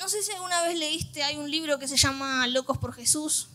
no 0.00 0.08
sé 0.08 0.22
si 0.22 0.32
alguna 0.32 0.62
vez 0.62 0.78
leíste, 0.78 1.22
hay 1.22 1.36
un 1.36 1.50
libro 1.50 1.78
que 1.78 1.86
se 1.86 1.98
llama 1.98 2.46
Locos 2.46 2.78
por 2.78 2.94
Jesús. 2.94 3.48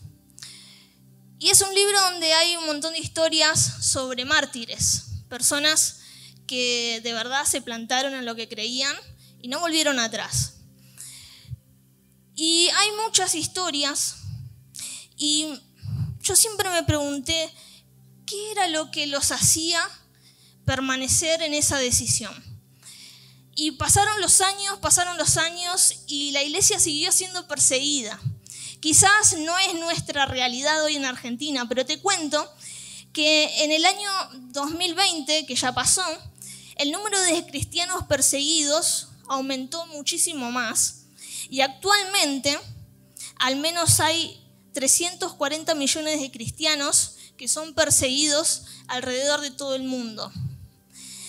Y 1.40 1.50
es 1.50 1.60
un 1.60 1.74
libro 1.74 2.00
donde 2.02 2.32
hay 2.32 2.54
un 2.54 2.66
montón 2.66 2.92
de 2.92 3.00
historias 3.00 3.84
sobre 3.84 4.24
mártires, 4.24 5.24
personas 5.28 5.98
que 6.46 7.00
de 7.02 7.12
verdad 7.12 7.44
se 7.46 7.60
plantaron 7.62 8.14
en 8.14 8.24
lo 8.24 8.36
que 8.36 8.48
creían 8.48 8.94
y 9.42 9.48
no 9.48 9.58
volvieron 9.58 9.98
atrás. 9.98 10.54
Y 12.36 12.68
hay 12.76 12.90
muchas 13.04 13.34
historias 13.34 14.18
y 15.16 15.60
yo 16.20 16.36
siempre 16.36 16.70
me 16.70 16.84
pregunté 16.84 17.52
qué 18.24 18.52
era 18.52 18.68
lo 18.68 18.92
que 18.92 19.08
los 19.08 19.32
hacía 19.32 19.80
permanecer 20.64 21.42
en 21.42 21.54
esa 21.54 21.78
decisión. 21.78 22.45
Y 23.58 23.72
pasaron 23.72 24.20
los 24.20 24.42
años, 24.42 24.78
pasaron 24.80 25.16
los 25.16 25.38
años 25.38 26.02
y 26.06 26.30
la 26.32 26.42
iglesia 26.42 26.78
siguió 26.78 27.10
siendo 27.10 27.48
perseguida. 27.48 28.20
Quizás 28.80 29.38
no 29.38 29.58
es 29.58 29.74
nuestra 29.74 30.26
realidad 30.26 30.84
hoy 30.84 30.96
en 30.96 31.06
Argentina, 31.06 31.66
pero 31.66 31.86
te 31.86 31.98
cuento 31.98 32.46
que 33.14 33.64
en 33.64 33.72
el 33.72 33.86
año 33.86 34.10
2020, 34.52 35.46
que 35.46 35.56
ya 35.56 35.72
pasó, 35.74 36.04
el 36.76 36.92
número 36.92 37.18
de 37.22 37.46
cristianos 37.46 38.04
perseguidos 38.06 39.08
aumentó 39.26 39.86
muchísimo 39.86 40.52
más 40.52 41.06
y 41.48 41.62
actualmente 41.62 42.58
al 43.36 43.56
menos 43.56 44.00
hay 44.00 44.38
340 44.74 45.74
millones 45.74 46.20
de 46.20 46.30
cristianos 46.30 47.16
que 47.38 47.48
son 47.48 47.72
perseguidos 47.72 48.64
alrededor 48.88 49.40
de 49.40 49.50
todo 49.50 49.74
el 49.74 49.84
mundo. 49.84 50.30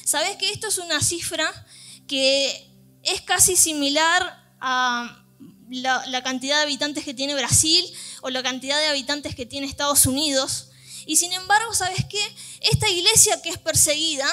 ¿Sabes 0.03 0.35
que 0.35 0.51
esto 0.51 0.67
es 0.67 0.77
una 0.77 1.01
cifra 1.01 1.65
que 2.07 2.69
es 3.03 3.21
casi 3.21 3.55
similar 3.55 4.55
a 4.59 5.23
la, 5.69 6.23
cantidad 6.23 6.57
de 6.57 6.63
habitantes 6.63 7.03
que 7.03 7.13
tiene 7.13 7.35
Brasil 7.35 7.85
o 8.21 8.29
la 8.29 8.43
cantidad 8.43 8.79
de 8.79 8.87
habitantes 8.87 9.35
que 9.35 9.45
tiene 9.45 9.67
Estados 9.67 10.05
Unidos? 10.05 10.69
Y 11.05 11.17
sin 11.17 11.33
embargo, 11.33 11.73
¿sabes 11.73 12.05
qué? 12.09 12.35
Esta 12.61 12.89
iglesia 12.89 13.41
que 13.41 13.49
es 13.49 13.57
perseguida 13.57 14.27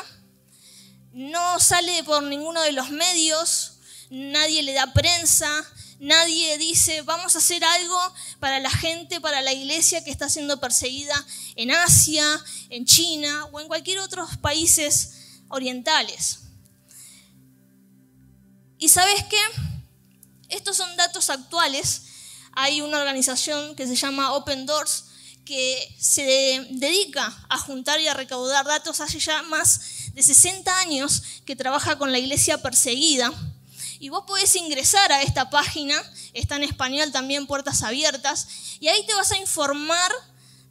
no 1.13 1.61
sale 1.61 2.03
por 2.05 2.23
ninguno 2.25 2.61
de 2.63 2.73
los 2.73 2.91
medios, 2.91 3.75
nadie 4.11 4.63
le 4.63 4.73
da 4.73 4.93
prensa, 4.93 5.49
nadie 6.01 6.59
dice, 6.59 7.03
vamos 7.03 7.35
a 7.35 7.39
hacer 7.39 7.65
algo 7.65 7.99
para 8.41 8.59
la 8.61 8.71
gente, 8.71 9.21
para 9.21 9.41
la 9.43 9.53
iglesia 9.53 10.03
que 10.03 10.11
está 10.11 10.29
siendo 10.29 10.61
perseguida 10.61 11.15
en 11.57 11.71
Asia, 11.71 12.25
en 12.71 12.85
China 12.85 13.47
o 13.53 13.61
en 13.61 13.69
cualquier 13.69 14.01
otro 14.01 14.27
países 14.41 15.41
orientales. 15.49 16.44
¿Y 18.85 18.91
sabes 18.91 19.25
qué? 19.31 19.41
Estos 20.51 20.77
son 20.77 20.95
datos 20.99 21.31
actuales. 21.31 22.03
Hay 22.53 22.83
una 22.83 22.99
organización 22.99 23.75
que 23.77 23.87
se 23.87 23.97
llama 23.97 24.35
Open 24.35 24.67
Doors 24.67 25.07
que 25.47 25.97
se 25.99 26.67
dedica 26.69 27.47
a 27.49 27.57
juntar 27.57 27.99
y 28.03 28.09
a 28.09 28.13
recaudar 28.13 28.67
datos 28.67 29.01
hace 29.01 29.21
ya 29.21 29.43
más 29.45 30.13
de 30.13 30.23
60 30.23 30.81
años 30.81 31.23
que 31.47 31.57
trabaja 31.57 31.97
con 31.97 32.13
la 32.13 32.19
iglesia 32.19 32.61
perseguida. 32.61 33.33
Y 34.01 34.11
vos 34.11 34.25
podés 34.27 34.55
ingresar 34.55 35.13
a 35.13 35.23
esta 35.23 35.49
página, 35.49 35.97
está 36.35 36.57
en 36.57 36.65
español 36.65 37.11
también, 37.11 37.47
Puertas 37.47 37.83
Abiertas, 37.83 38.49
y 38.81 38.89
ahí 38.89 39.07
te 39.07 39.15
vas 39.15 39.33
a 39.33 39.39
informar 39.39 40.13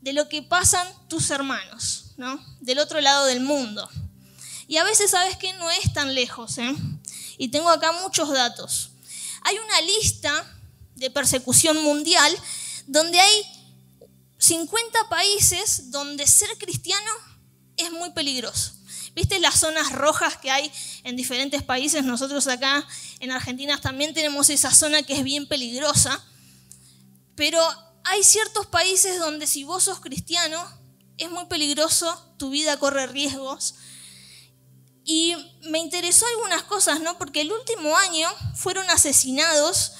de 0.01 0.13
lo 0.13 0.29
que 0.29 0.43
pasan 0.43 0.87
tus 1.07 1.31
hermanos, 1.31 2.11
¿no? 2.17 2.39
Del 2.59 2.77
otro 2.77 3.01
lado 3.01 3.25
del 3.25 3.39
mundo. 3.39 3.89
Y 4.67 4.77
a 4.77 4.83
veces 4.83 5.09
sabes 5.09 5.35
que 5.35 5.51
no 5.53 5.71
es 5.71 5.93
tan 5.93 6.13
lejos, 6.13 6.59
¿eh? 6.59 6.75
Y 7.37 7.49
tengo 7.49 7.69
acá 7.69 7.91
muchos 7.91 8.29
datos. 8.29 8.91
Hay 9.41 9.57
una 9.57 9.81
lista 9.81 10.59
de 10.95 11.09
persecución 11.09 11.83
mundial 11.83 12.35
donde 12.87 13.19
hay 13.19 13.43
50 14.37 15.09
países 15.09 15.91
donde 15.91 16.27
ser 16.27 16.49
cristiano 16.57 17.11
es 17.77 17.91
muy 17.91 18.11
peligroso. 18.11 18.73
¿Viste 19.15 19.39
las 19.39 19.59
zonas 19.59 19.91
rojas 19.91 20.37
que 20.37 20.49
hay 20.49 20.71
en 21.03 21.15
diferentes 21.15 21.61
países? 21.61 22.03
Nosotros 22.03 22.47
acá 22.47 22.85
en 23.19 23.31
Argentina 23.31 23.79
también 23.79 24.13
tenemos 24.13 24.49
esa 24.49 24.73
zona 24.73 25.03
que 25.03 25.13
es 25.13 25.23
bien 25.23 25.47
peligrosa. 25.47 26.23
Pero 27.35 27.59
hay 28.03 28.23
ciertos 28.23 28.65
países 28.67 29.19
donde 29.19 29.47
si 29.47 29.63
vos 29.63 29.83
sos 29.83 29.99
cristiano 29.99 30.61
es 31.17 31.29
muy 31.29 31.45
peligroso, 31.45 32.33
tu 32.37 32.49
vida 32.49 32.77
corre 32.77 33.07
riesgos 33.07 33.75
y 35.05 35.35
me 35.63 35.79
interesó 35.79 36.27
algunas 36.27 36.61
cosas, 36.63 36.99
¿no? 36.99 37.17
Porque 37.17 37.41
el 37.41 37.51
último 37.51 37.97
año 37.97 38.29
fueron 38.55 38.87
asesinados 38.89 39.93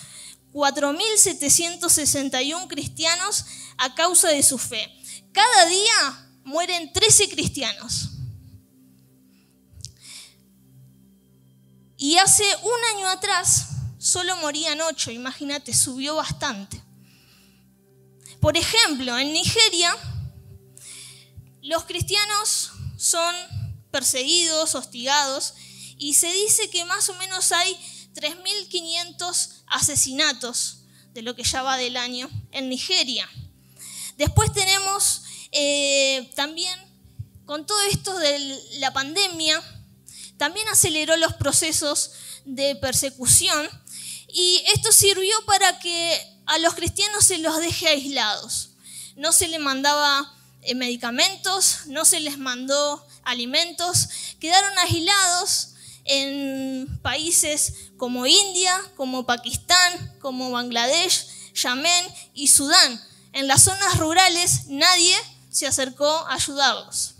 4.761 0.54 2.68
cristianos 2.68 3.46
a 3.78 3.96
causa 3.96 4.30
de 4.30 4.44
su 4.44 4.58
fe. 4.58 4.90
Cada 5.32 5.66
día 5.66 6.30
mueren 6.44 6.94
13 6.94 7.30
cristianos. 7.30 8.10
Y 11.98 12.18
hace 12.18 12.44
un 12.64 12.84
año 12.96 13.08
atrás 13.10 13.68
solo 13.98 14.36
morían 14.38 14.80
8, 14.82 15.12
imagínate, 15.12 15.74
subió 15.74 16.16
bastante. 16.16 16.82
Por 18.42 18.58
ejemplo, 18.58 19.18
en 19.18 19.32
Nigeria 19.32 19.96
los 21.62 21.86
cristianos 21.86 22.74
son 22.98 23.34
perseguidos, 23.94 24.74
hostigados, 24.74 25.54
y 26.00 26.16
se 26.16 26.34
dice 26.34 26.72
que 26.72 26.84
más 26.84 27.10
o 27.10 27.14
menos 27.14 27.52
hay 27.52 27.78
3.500 28.16 29.50
asesinatos 29.68 30.80
de 31.14 31.22
lo 31.22 31.36
que 31.36 31.44
ya 31.44 31.62
va 31.62 31.78
del 31.78 31.96
año 31.96 32.28
en 32.52 32.70
Nigeria. 32.70 33.30
Después 34.18 34.52
tenemos 34.52 35.22
eh, 35.52 36.32
también, 36.36 36.74
con 37.46 37.68
todo 37.68 37.80
esto 37.84 38.18
de 38.18 38.60
la 38.80 38.92
pandemia, 38.94 39.62
también 40.38 40.68
aceleró 40.70 41.16
los 41.18 41.36
procesos 41.36 42.14
de 42.46 42.76
persecución 42.76 43.70
y 44.28 44.64
esto 44.74 44.92
sirvió 44.92 45.46
para 45.46 45.78
que 45.78 46.20
a 46.48 46.58
los 46.58 46.74
cristianos 46.74 47.26
se 47.26 47.38
los 47.38 47.60
deje 47.60 47.90
aislados. 47.90 48.72
No 49.16 49.32
se 49.34 49.48
les 49.50 49.60
mandaba 49.60 50.34
eh, 50.64 50.74
medicamentos, 50.74 51.86
no 51.86 52.06
se 52.06 52.20
les 52.22 52.40
mandó 52.40 53.06
alimentos, 53.26 54.10
quedaron 54.40 54.78
aislados 54.80 55.70
en 56.06 57.00
países 57.02 57.92
como 57.98 58.26
India, 58.26 58.80
como 58.96 59.26
Pakistán, 59.26 60.18
como 60.20 60.52
Bangladesh, 60.52 61.28
Yemen 61.54 62.06
y 62.34 62.48
Sudán. 62.48 63.02
En 63.32 63.48
las 63.48 63.64
zonas 63.64 63.98
rurales 63.98 64.68
nadie 64.68 65.16
se 65.50 65.68
acercó 65.68 66.10
a 66.10 66.34
ayudarlos. 66.34 67.16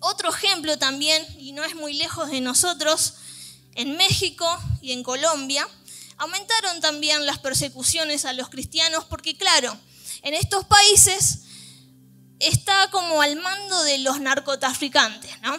Otro 0.00 0.28
ejemplo 0.28 0.76
también, 0.78 1.26
y 1.38 1.52
no 1.52 1.64
es 1.64 1.74
muy 1.74 1.94
lejos 1.94 2.30
de 2.30 2.42
nosotros, 2.42 3.14
en 3.74 3.96
México 3.96 4.46
y 4.82 4.92
en 4.92 5.02
Colombia, 5.02 5.66
aumentaron 6.18 6.80
también 6.80 7.24
las 7.26 7.38
persecuciones 7.38 8.24
a 8.24 8.34
los 8.34 8.50
cristianos 8.50 9.04
porque 9.06 9.36
claro, 9.36 9.76
en 10.22 10.34
estos 10.34 10.64
países 10.66 11.43
está 12.48 12.90
como 12.90 13.22
al 13.22 13.36
mando 13.36 13.82
de 13.84 13.98
los 13.98 14.20
narcotraficantes, 14.20 15.40
¿no? 15.40 15.58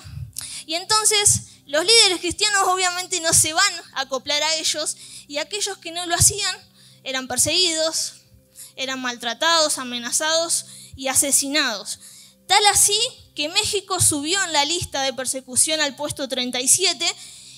Y 0.66 0.75
entonces 0.75 1.47
los 1.66 1.84
líderes 1.84 2.19
cristianos 2.19 2.68
obviamente 2.68 3.19
no 3.22 3.34
se 3.34 3.53
van 3.53 3.73
a 3.94 4.01
acoplar 4.01 4.41
a 4.44 4.56
ellos 4.56 4.97
y 5.28 5.38
aquellos 5.38 5.78
que 5.78 5.91
no 5.91 6.06
lo 6.06 6.16
hacían 6.16 6.56
eran 7.03 7.28
perseguidos, 7.28 8.13
eran 8.75 9.01
maltratados, 9.01 9.78
amenazados 9.78 10.66
y 10.95 11.07
asesinados. 11.07 12.00
Tal 12.47 12.66
así 12.68 12.97
que 13.35 13.50
México 13.50 14.00
subió 14.00 14.44
en 14.44 14.53
la 14.53 14.66
lista 14.66 15.01
de 15.01 15.13
persecución 15.13 15.81
al 15.81 15.95
puesto 15.95 16.28
37 16.28 17.06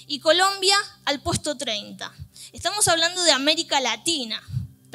y 0.08 0.20
Colombia 0.20 0.78
al 1.06 1.22
puesto 1.22 1.58
30. 1.58 2.14
Estamos 2.54 2.88
hablando 2.88 3.22
de 3.24 3.32
América 3.32 3.82
Latina. 3.82 4.42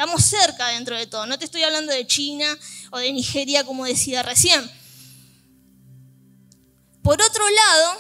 Estamos 0.03 0.25
cerca 0.25 0.67
dentro 0.67 0.97
de 0.97 1.07
todo. 1.07 1.27
No 1.27 1.39
te 1.39 1.45
estoy 1.45 1.63
hablando 1.63 1.93
de 1.93 2.05
China 2.05 2.59
o 2.91 2.99
de 2.99 3.13
Nigeria 3.13 3.63
como 3.63 3.85
decía 3.85 4.25
recién. 4.25 4.61
Por 7.05 7.23
otro 7.23 7.45
lado, 7.49 7.99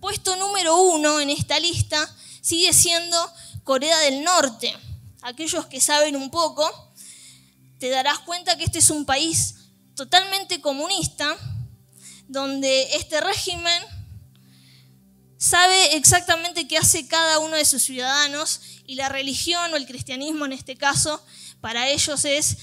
puesto 0.00 0.36
número 0.36 0.76
uno 0.76 1.18
en 1.18 1.30
esta 1.30 1.58
lista 1.60 2.14
sigue 2.42 2.74
siendo 2.74 3.16
Corea 3.64 3.98
del 4.00 4.22
Norte. 4.22 4.76
Aquellos 5.22 5.64
que 5.64 5.80
saben 5.80 6.14
un 6.14 6.30
poco, 6.30 6.70
te 7.78 7.88
darás 7.88 8.18
cuenta 8.18 8.58
que 8.58 8.64
este 8.64 8.80
es 8.80 8.90
un 8.90 9.06
país 9.06 9.54
totalmente 9.94 10.60
comunista, 10.60 11.34
donde 12.26 12.82
este 12.96 13.22
régimen 13.22 13.82
sabe 15.38 15.96
exactamente 15.96 16.66
qué 16.66 16.76
hace 16.76 17.06
cada 17.06 17.38
uno 17.38 17.56
de 17.56 17.64
sus 17.64 17.82
ciudadanos 17.82 18.60
y 18.84 18.96
la 18.96 19.08
religión 19.08 19.72
o 19.72 19.76
el 19.76 19.86
cristianismo 19.86 20.44
en 20.44 20.52
este 20.52 20.76
caso 20.76 21.24
para 21.60 21.88
ellos 21.88 22.24
es 22.24 22.58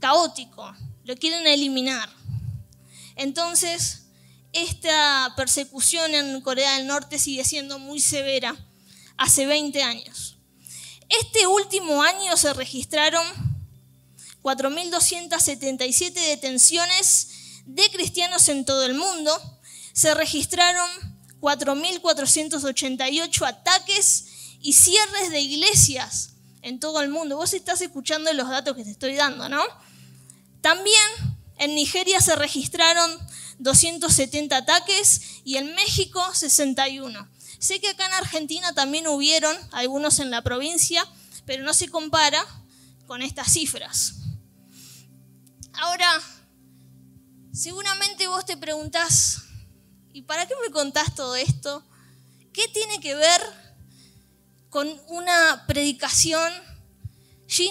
caótico, 0.00 0.74
lo 1.04 1.16
quieren 1.16 1.46
eliminar. 1.46 2.10
Entonces, 3.16 4.06
esta 4.52 5.34
persecución 5.36 6.14
en 6.14 6.40
Corea 6.40 6.76
del 6.76 6.86
Norte 6.86 7.18
sigue 7.18 7.44
siendo 7.44 7.78
muy 7.78 8.00
severa 8.00 8.56
hace 9.16 9.46
20 9.46 9.82
años. 9.82 10.38
Este 11.08 11.46
último 11.46 12.02
año 12.02 12.36
se 12.36 12.52
registraron 12.52 13.24
4.277 14.42 16.12
detenciones 16.12 17.28
de 17.66 17.88
cristianos 17.90 18.48
en 18.48 18.64
todo 18.64 18.84
el 18.84 18.94
mundo, 18.94 19.60
se 19.92 20.14
registraron 20.14 21.15
4.488 21.40 23.46
ataques 23.46 24.26
y 24.60 24.72
cierres 24.72 25.30
de 25.30 25.40
iglesias 25.40 26.30
en 26.62 26.80
todo 26.80 27.00
el 27.00 27.08
mundo. 27.08 27.36
Vos 27.36 27.54
estás 27.54 27.80
escuchando 27.80 28.32
los 28.32 28.48
datos 28.48 28.76
que 28.76 28.84
te 28.84 28.90
estoy 28.90 29.14
dando, 29.14 29.48
¿no? 29.48 29.62
También 30.60 30.96
en 31.58 31.74
Nigeria 31.74 32.20
se 32.20 32.36
registraron 32.36 33.10
270 33.58 34.56
ataques 34.56 35.40
y 35.44 35.56
en 35.56 35.74
México 35.74 36.22
61. 36.34 37.28
Sé 37.58 37.80
que 37.80 37.88
acá 37.88 38.06
en 38.06 38.14
Argentina 38.14 38.74
también 38.74 39.06
hubieron 39.06 39.56
algunos 39.72 40.18
en 40.18 40.30
la 40.30 40.42
provincia, 40.42 41.06
pero 41.44 41.64
no 41.64 41.72
se 41.72 41.88
compara 41.88 42.44
con 43.06 43.22
estas 43.22 43.52
cifras. 43.52 44.14
Ahora, 45.72 46.20
seguramente 47.52 48.26
vos 48.26 48.44
te 48.44 48.56
preguntás, 48.56 49.44
¿y 50.16 50.22
para 50.22 50.46
qué 50.46 50.54
me 50.64 50.72
contás 50.72 51.14
todo 51.14 51.36
esto? 51.36 51.84
¿Qué 52.54 52.66
tiene 52.68 53.00
que 53.00 53.14
ver 53.14 53.42
con 54.70 54.88
una 55.08 55.66
predicación? 55.66 56.50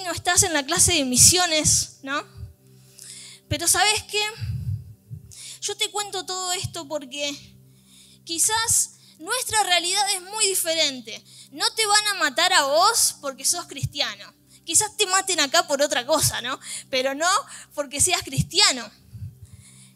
no 0.04 0.12
estás 0.12 0.44
en 0.44 0.54
la 0.54 0.64
clase 0.64 0.94
de 0.94 1.06
misiones, 1.06 2.02
¿no? 2.04 2.24
Pero 3.50 3.68
¿sabes 3.68 4.04
qué? 4.04 4.22
Yo 5.60 5.76
te 5.76 5.90
cuento 5.90 6.28
todo 6.28 6.54
esto 6.54 6.88
porque 6.88 7.36
quizás 8.24 8.92
nuestra 9.18 9.64
realidad 9.64 10.06
es 10.14 10.22
muy 10.22 10.46
diferente. 10.46 11.26
No 11.50 11.68
te 11.74 11.84
van 11.88 12.08
a 12.10 12.14
matar 12.20 12.54
a 12.54 12.66
vos 12.66 13.16
porque 13.22 13.44
sos 13.44 13.66
cristiano. 13.66 14.32
Quizás 14.64 14.96
te 14.98 15.08
maten 15.08 15.40
acá 15.40 15.66
por 15.66 15.82
otra 15.82 16.06
cosa, 16.06 16.42
¿no? 16.44 16.60
Pero 16.92 17.16
no 17.16 17.30
porque 17.74 18.00
seas 18.00 18.22
cristiano. 18.22 18.92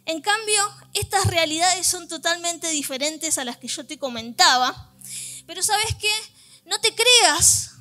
En 0.09 0.21
cambio, 0.21 0.59
estas 0.95 1.27
realidades 1.27 1.85
son 1.85 2.07
totalmente 2.07 2.67
diferentes 2.71 3.37
a 3.37 3.45
las 3.45 3.57
que 3.57 3.67
yo 3.67 3.85
te 3.85 3.99
comentaba. 3.99 4.91
Pero 5.45 5.61
sabes 5.61 5.93
qué? 6.01 6.11
No 6.65 6.81
te 6.81 6.95
creas 6.95 7.73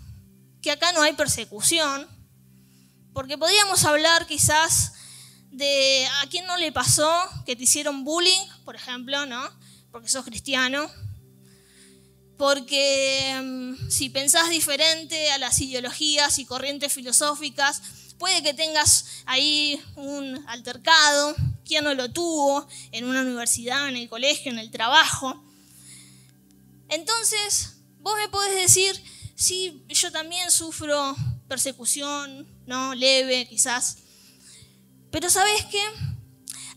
que 0.60 0.70
acá 0.70 0.92
no 0.92 1.00
hay 1.00 1.14
persecución, 1.14 2.06
porque 3.14 3.38
podríamos 3.38 3.82
hablar 3.86 4.26
quizás 4.26 4.92
de 5.52 6.06
a 6.20 6.26
quién 6.28 6.44
no 6.44 6.58
le 6.58 6.70
pasó 6.70 7.10
que 7.46 7.56
te 7.56 7.62
hicieron 7.62 8.04
bullying, 8.04 8.46
por 8.66 8.76
ejemplo, 8.76 9.24
¿no? 9.24 9.42
Porque 9.90 10.10
sos 10.10 10.26
cristiano. 10.26 10.86
Porque 12.36 13.40
mm, 13.42 13.88
si 13.88 14.10
pensás 14.10 14.50
diferente 14.50 15.30
a 15.30 15.38
las 15.38 15.58
ideologías 15.60 16.38
y 16.38 16.44
corrientes 16.44 16.92
filosóficas, 16.92 17.80
puede 18.18 18.42
que 18.42 18.52
tengas 18.52 19.22
ahí 19.24 19.82
un 19.96 20.44
altercado, 20.46 21.34
quién 21.68 21.84
no 21.84 21.94
lo 21.94 22.10
tuvo, 22.10 22.66
en 22.90 23.04
una 23.04 23.20
universidad, 23.20 23.88
en 23.88 23.96
el 23.96 24.08
colegio, 24.08 24.50
en 24.50 24.58
el 24.58 24.70
trabajo. 24.70 25.40
Entonces, 26.88 27.76
vos 28.00 28.16
me 28.16 28.28
podés 28.28 28.56
decir, 28.56 29.00
sí, 29.36 29.84
yo 29.88 30.10
también 30.10 30.50
sufro 30.50 31.14
persecución, 31.46 32.48
¿no? 32.66 32.94
Leve, 32.94 33.46
quizás. 33.46 33.98
Pero 35.10 35.30
¿sabes 35.30 35.64
qué? 35.66 35.82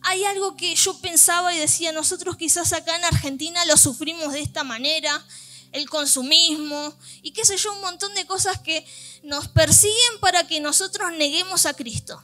Hay 0.04 0.24
algo 0.26 0.56
que 0.56 0.76
yo 0.76 1.00
pensaba 1.00 1.54
y 1.54 1.60
decía, 1.60 1.92
nosotros 1.92 2.38
quizás 2.38 2.74
acá 2.74 2.96
en 2.96 3.06
Argentina 3.06 3.64
lo 3.66 3.78
sufrimos 3.78 4.34
de 4.34 4.42
esta 4.42 4.64
manera, 4.64 5.26
el 5.72 5.90
consumismo 5.90 6.94
y 7.22 7.32
qué 7.32 7.46
sé 7.46 7.56
yo, 7.56 7.74
un 7.74 7.82
montón 7.82 8.14
de 8.14 8.26
cosas 8.26 8.60
que 8.60 8.86
nos 9.24 9.48
persiguen 9.48 10.20
para 10.20 10.48
que 10.48 10.60
nosotros 10.60 11.12
neguemos 11.18 11.66
a 11.66 11.74
Cristo. 11.74 12.22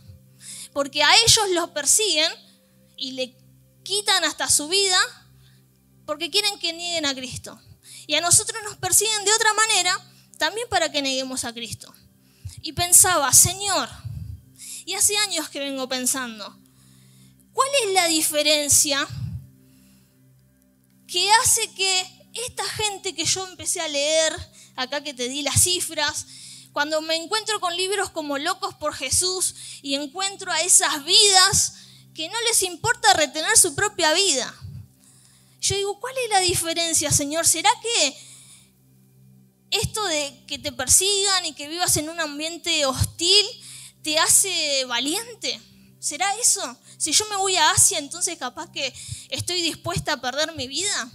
Porque 0.74 1.04
a 1.04 1.16
ellos 1.26 1.50
los 1.54 1.70
persiguen 1.70 2.32
y 2.98 3.12
le 3.12 3.38
quitan 3.84 4.24
hasta 4.26 4.50
su 4.50 4.68
vida 4.68 5.00
porque 6.06 6.30
quieren 6.30 6.58
que 6.60 6.74
nieguen 6.74 7.06
a 7.06 7.16
Cristo. 7.16 7.60
Y 8.08 8.16
a 8.16 8.22
nosotros 8.22 8.62
nos 8.64 8.78
persiguen 8.78 9.24
de 9.26 9.34
otra 9.34 9.54
manera 9.54 10.12
también 10.38 10.68
para 10.70 10.92
que 10.92 11.02
neguemos 11.02 11.44
a 11.46 11.54
Cristo. 11.54 11.94
Y 12.62 12.74
pensaba, 12.74 13.32
Señor, 13.34 13.90
y 14.86 14.94
hace 14.94 15.18
años 15.18 15.50
que 15.50 15.60
vengo 15.60 15.88
pensando, 15.88 16.58
¿cuál 17.54 17.70
es 17.84 17.94
la 17.94 18.08
diferencia 18.08 19.08
que 21.08 21.32
hace 21.32 21.72
que 21.74 22.18
esta 22.46 22.64
gente 22.66 23.16
que 23.16 23.26
yo 23.26 23.48
empecé 23.48 23.82
a 23.82 23.88
leer, 23.88 24.34
acá 24.76 25.04
que 25.04 25.14
te 25.14 25.28
di 25.28 25.42
las 25.42 25.62
cifras, 25.62 26.26
cuando 26.72 27.02
me 27.02 27.16
encuentro 27.16 27.60
con 27.60 27.76
libros 27.76 28.12
como 28.12 28.38
Locos 28.38 28.76
por 28.76 28.94
Jesús 28.94 29.56
y 29.82 29.96
encuentro 29.96 30.52
a 30.52 30.62
esas 30.62 31.04
vidas 31.04 31.74
que 32.18 32.28
no 32.30 32.42
les 32.48 32.64
importa 32.64 33.14
retener 33.14 33.56
su 33.56 33.76
propia 33.76 34.12
vida. 34.12 34.52
Yo 35.62 35.76
digo, 35.76 36.00
¿cuál 36.00 36.16
es 36.24 36.30
la 36.32 36.40
diferencia, 36.40 37.12
Señor? 37.12 37.46
¿Será 37.46 37.70
que 37.80 38.18
esto 39.70 40.04
de 40.06 40.44
que 40.48 40.58
te 40.58 40.72
persigan 40.72 41.46
y 41.46 41.54
que 41.54 41.68
vivas 41.68 41.96
en 41.98 42.10
un 42.10 42.20
ambiente 42.20 42.88
hostil 42.88 43.46
te 44.02 44.18
hace 44.18 44.84
valiente. 44.86 45.62
¿Será 46.00 46.34
eso? 46.38 46.80
Si 46.98 47.12
yo 47.12 47.24
me 47.30 47.36
voy 47.36 47.56
a 47.56 47.70
Asia, 47.70 48.00
entonces 48.00 48.36
capaz 48.40 48.72
que 48.72 48.92
estoy 49.30 49.62
dispuesta 49.62 50.14
a 50.14 50.22
perder 50.22 50.56
mi 50.56 50.68
vida. 50.68 51.12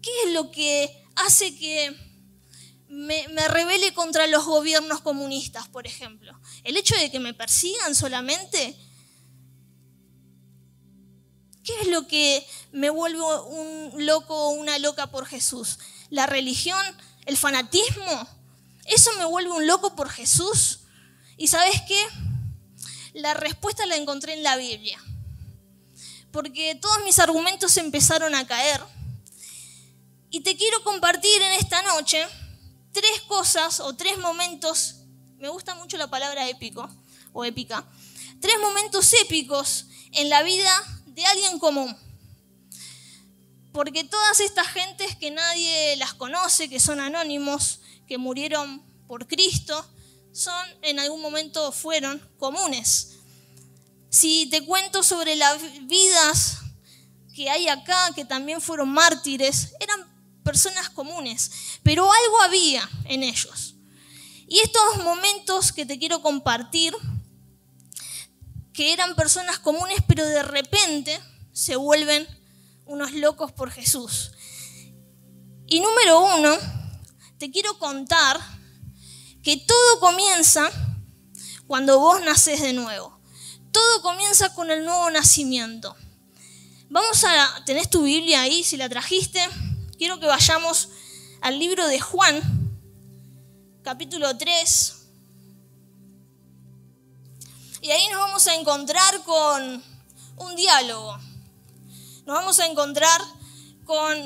¿Qué 0.00 0.10
es 0.26 0.32
lo 0.32 0.52
que 0.52 1.04
hace 1.16 1.56
que 1.56 1.96
me, 2.86 3.26
me 3.28 3.48
revele 3.48 3.92
contra 3.94 4.28
los 4.28 4.44
gobiernos 4.44 5.00
comunistas, 5.00 5.66
por 5.68 5.88
ejemplo? 5.88 6.38
El 6.62 6.76
hecho 6.76 6.94
de 6.94 7.10
que 7.10 7.18
me 7.18 7.34
persigan 7.34 7.96
solamente. 7.96 8.76
¿Qué 11.64 11.72
es 11.80 11.88
lo 11.88 12.08
que 12.08 12.46
me 12.72 12.90
vuelve 12.90 13.20
un 13.22 14.06
loco 14.06 14.34
o 14.34 14.50
una 14.50 14.78
loca 14.78 15.08
por 15.08 15.26
Jesús? 15.26 15.78
¿La 16.10 16.26
religión? 16.26 16.80
¿El 17.24 17.36
fanatismo? 17.36 18.28
¿Eso 18.84 19.10
me 19.18 19.24
vuelve 19.24 19.52
un 19.52 19.66
loco 19.66 19.94
por 19.94 20.10
Jesús? 20.10 20.80
Y 21.36 21.48
sabes 21.48 21.80
qué? 21.86 22.04
La 23.14 23.34
respuesta 23.34 23.86
la 23.86 23.96
encontré 23.96 24.32
en 24.32 24.42
la 24.42 24.56
Biblia. 24.56 25.00
Porque 26.32 26.74
todos 26.74 27.04
mis 27.04 27.18
argumentos 27.18 27.76
empezaron 27.76 28.34
a 28.34 28.46
caer. 28.46 28.80
Y 30.30 30.40
te 30.40 30.56
quiero 30.56 30.82
compartir 30.82 31.42
en 31.42 31.52
esta 31.52 31.82
noche 31.82 32.26
tres 32.90 33.20
cosas 33.28 33.80
o 33.80 33.94
tres 33.94 34.18
momentos, 34.18 34.96
me 35.38 35.48
gusta 35.48 35.74
mucho 35.74 35.96
la 35.96 36.08
palabra 36.08 36.48
épico 36.48 36.88
o 37.32 37.44
épica, 37.44 37.84
tres 38.40 38.58
momentos 38.60 39.12
épicos 39.12 39.86
en 40.12 40.28
la 40.28 40.42
vida 40.42 40.91
de 41.14 41.24
alguien 41.26 41.58
común. 41.58 41.96
Porque 43.72 44.04
todas 44.04 44.40
estas 44.40 44.66
gentes 44.68 45.16
que 45.16 45.30
nadie 45.30 45.96
las 45.96 46.14
conoce, 46.14 46.68
que 46.68 46.80
son 46.80 47.00
anónimos, 47.00 47.80
que 48.06 48.18
murieron 48.18 48.82
por 49.06 49.26
Cristo, 49.26 49.86
son, 50.32 50.66
en 50.82 50.98
algún 50.98 51.20
momento 51.20 51.72
fueron 51.72 52.18
comunes. 52.38 53.18
Si 54.10 54.46
te 54.50 54.64
cuento 54.64 55.02
sobre 55.02 55.36
las 55.36 55.58
vidas 55.86 56.58
que 57.34 57.48
hay 57.48 57.68
acá, 57.68 58.10
que 58.14 58.24
también 58.24 58.60
fueron 58.60 58.90
mártires, 58.90 59.74
eran 59.80 60.06
personas 60.44 60.90
comunes, 60.90 61.50
pero 61.82 62.10
algo 62.12 62.42
había 62.42 62.88
en 63.04 63.22
ellos. 63.22 63.74
Y 64.46 64.58
estos 64.58 65.02
momentos 65.02 65.72
que 65.72 65.86
te 65.86 65.98
quiero 65.98 66.20
compartir, 66.20 66.94
que 68.72 68.92
eran 68.92 69.14
personas 69.14 69.58
comunes, 69.58 69.98
pero 70.06 70.24
de 70.24 70.42
repente 70.42 71.20
se 71.52 71.76
vuelven 71.76 72.26
unos 72.86 73.12
locos 73.12 73.52
por 73.52 73.70
Jesús. 73.70 74.32
Y 75.66 75.80
número 75.80 76.20
uno, 76.36 76.56
te 77.38 77.50
quiero 77.50 77.78
contar 77.78 78.38
que 79.42 79.56
todo 79.56 80.00
comienza 80.00 80.70
cuando 81.66 81.98
vos 81.98 82.22
naces 82.22 82.60
de 82.60 82.72
nuevo. 82.72 83.18
Todo 83.70 84.02
comienza 84.02 84.54
con 84.54 84.70
el 84.70 84.84
nuevo 84.84 85.10
nacimiento. 85.10 85.96
Vamos 86.90 87.24
a, 87.24 87.64
¿tenés 87.64 87.88
tu 87.88 88.02
Biblia 88.02 88.42
ahí 88.42 88.62
si 88.62 88.76
la 88.76 88.88
trajiste? 88.88 89.40
Quiero 89.96 90.20
que 90.20 90.26
vayamos 90.26 90.90
al 91.40 91.58
libro 91.58 91.86
de 91.88 91.98
Juan, 91.98 92.42
capítulo 93.82 94.36
3. 94.36 95.01
Y 97.82 97.90
ahí 97.90 98.08
nos 98.10 98.20
vamos 98.20 98.46
a 98.46 98.54
encontrar 98.54 99.24
con 99.24 99.82
un 100.36 100.54
diálogo. 100.54 101.18
Nos 102.26 102.36
vamos 102.36 102.60
a 102.60 102.66
encontrar 102.66 103.20
con 103.84 104.16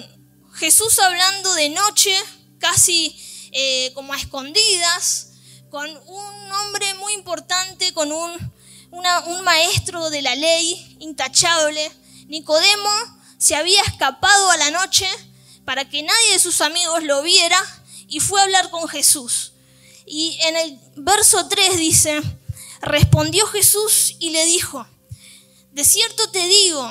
Jesús 0.52 0.98
hablando 0.98 1.54
de 1.54 1.70
noche, 1.70 2.14
casi 2.58 3.18
eh, 3.52 3.92
como 3.94 4.12
a 4.12 4.18
escondidas, 4.18 5.28
con 5.70 5.88
un 5.88 6.52
hombre 6.52 6.92
muy 6.96 7.14
importante, 7.14 7.94
con 7.94 8.12
un, 8.12 8.52
un 8.90 9.40
maestro 9.42 10.10
de 10.10 10.20
la 10.20 10.34
ley 10.34 10.98
intachable. 11.00 11.90
Nicodemo 12.26 12.90
se 13.38 13.56
había 13.56 13.80
escapado 13.84 14.50
a 14.50 14.58
la 14.58 14.70
noche 14.70 15.08
para 15.64 15.88
que 15.88 16.02
nadie 16.02 16.32
de 16.32 16.40
sus 16.40 16.60
amigos 16.60 17.04
lo 17.04 17.22
viera 17.22 17.58
y 18.06 18.20
fue 18.20 18.38
a 18.38 18.44
hablar 18.44 18.68
con 18.68 18.86
Jesús. 18.86 19.54
Y 20.04 20.38
en 20.42 20.56
el 20.56 20.80
verso 20.96 21.48
3 21.48 21.78
dice, 21.78 22.22
respondió 22.80 23.46
Jesús 23.46 24.16
y 24.18 24.30
le 24.30 24.44
dijo, 24.46 24.86
de 25.72 25.84
cierto 25.84 26.30
te 26.30 26.46
digo 26.46 26.90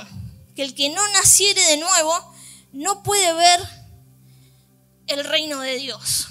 que 0.56 0.63
el 0.63 0.75
que 0.75 0.89
no 0.89 1.08
naciere 1.10 1.62
de 1.62 1.77
nuevo 1.77 2.34
no 2.72 3.04
puede 3.04 3.34
ver 3.34 3.60
el 5.08 5.24
reino 5.24 5.60
de 5.62 5.77
Dios. 5.77 6.27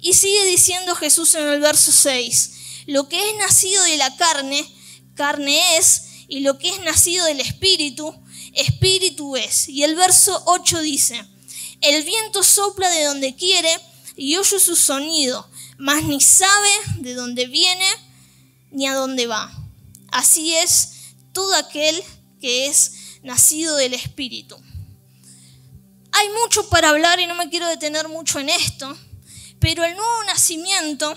Y 0.00 0.14
sigue 0.14 0.44
diciendo 0.46 0.94
Jesús 0.94 1.34
en 1.34 1.46
el 1.46 1.60
verso 1.60 1.92
6, 1.92 2.84
lo 2.86 3.08
que 3.08 3.30
es 3.30 3.36
nacido 3.36 3.82
de 3.84 3.96
la 3.96 4.16
carne, 4.16 4.66
carne 5.14 5.76
es, 5.76 6.02
y 6.28 6.40
lo 6.40 6.58
que 6.58 6.70
es 6.70 6.80
nacido 6.80 7.26
del 7.26 7.40
espíritu, 7.40 8.14
espíritu 8.54 9.36
es. 9.36 9.68
Y 9.68 9.84
el 9.84 9.94
verso 9.94 10.42
8 10.46 10.80
dice, 10.80 11.24
el 11.80 12.04
viento 12.04 12.42
sopla 12.42 12.88
de 12.90 13.04
donde 13.04 13.34
quiere 13.36 13.70
y 14.16 14.36
oye 14.36 14.58
su 14.58 14.76
sonido, 14.76 15.48
mas 15.78 16.04
ni 16.04 16.20
sabe 16.20 16.70
de 16.98 17.14
dónde 17.14 17.46
viene 17.46 17.86
ni 18.72 18.86
a 18.86 18.94
dónde 18.94 19.26
va. 19.26 19.52
Así 20.10 20.54
es 20.56 21.14
todo 21.32 21.54
aquel 21.54 22.02
que 22.40 22.66
es 22.66 23.18
nacido 23.22 23.76
del 23.76 23.94
espíritu. 23.94 24.56
Hay 26.12 26.28
mucho 26.42 26.68
para 26.68 26.90
hablar 26.90 27.20
y 27.20 27.26
no 27.26 27.34
me 27.34 27.48
quiero 27.48 27.66
detener 27.66 28.08
mucho 28.08 28.38
en 28.38 28.48
esto, 28.48 28.96
pero 29.58 29.84
el 29.84 29.96
nuevo 29.96 30.24
nacimiento 30.24 31.16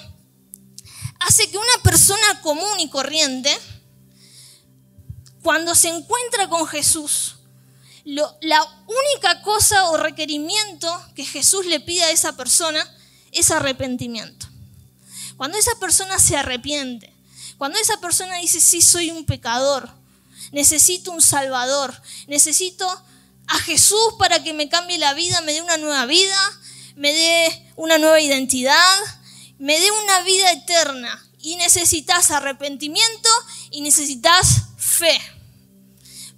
hace 1.19 1.49
que 1.49 1.57
una 1.57 1.83
persona 1.83 2.41
común 2.41 2.79
y 2.79 2.89
corriente, 2.89 3.51
cuando 5.41 5.75
se 5.75 5.89
encuentra 5.89 6.47
con 6.47 6.65
Jesús, 6.67 7.35
la 8.05 8.85
única 8.87 9.41
cosa 9.41 9.89
o 9.89 9.97
requerimiento 9.97 11.01
que 11.15 11.25
Jesús 11.25 11.65
le 11.65 11.79
pide 11.79 12.03
a 12.03 12.11
esa 12.11 12.37
persona 12.37 12.87
es 13.31 13.49
arrepentimiento. 13.51 14.47
Cuando 15.37 15.57
esa 15.57 15.75
persona 15.79 16.19
se 16.19 16.37
arrepiente, 16.37 17.14
cuando 17.57 17.79
esa 17.79 17.99
persona 17.99 18.37
dice, 18.37 18.59
sí, 18.59 18.81
soy 18.81 19.11
un 19.11 19.25
pecador, 19.25 19.89
necesito 20.51 21.11
un 21.11 21.21
salvador, 21.21 21.99
necesito 22.27 22.87
a 23.47 23.59
Jesús 23.59 24.15
para 24.19 24.43
que 24.43 24.53
me 24.53 24.69
cambie 24.69 24.97
la 24.97 25.13
vida, 25.13 25.41
me 25.41 25.53
dé 25.53 25.61
una 25.61 25.77
nueva 25.77 26.05
vida, 26.05 26.61
me 26.95 27.13
dé 27.13 27.71
una 27.75 27.97
nueva 27.97 28.19
identidad, 28.19 28.97
me 29.59 29.79
dé 29.79 29.91
una 29.91 30.21
vida 30.21 30.51
eterna. 30.51 31.21
Y 31.39 31.57
necesitas 31.57 32.31
arrepentimiento 32.31 33.29
y 33.69 33.81
necesitas 33.81 34.63
fe. 34.77 35.21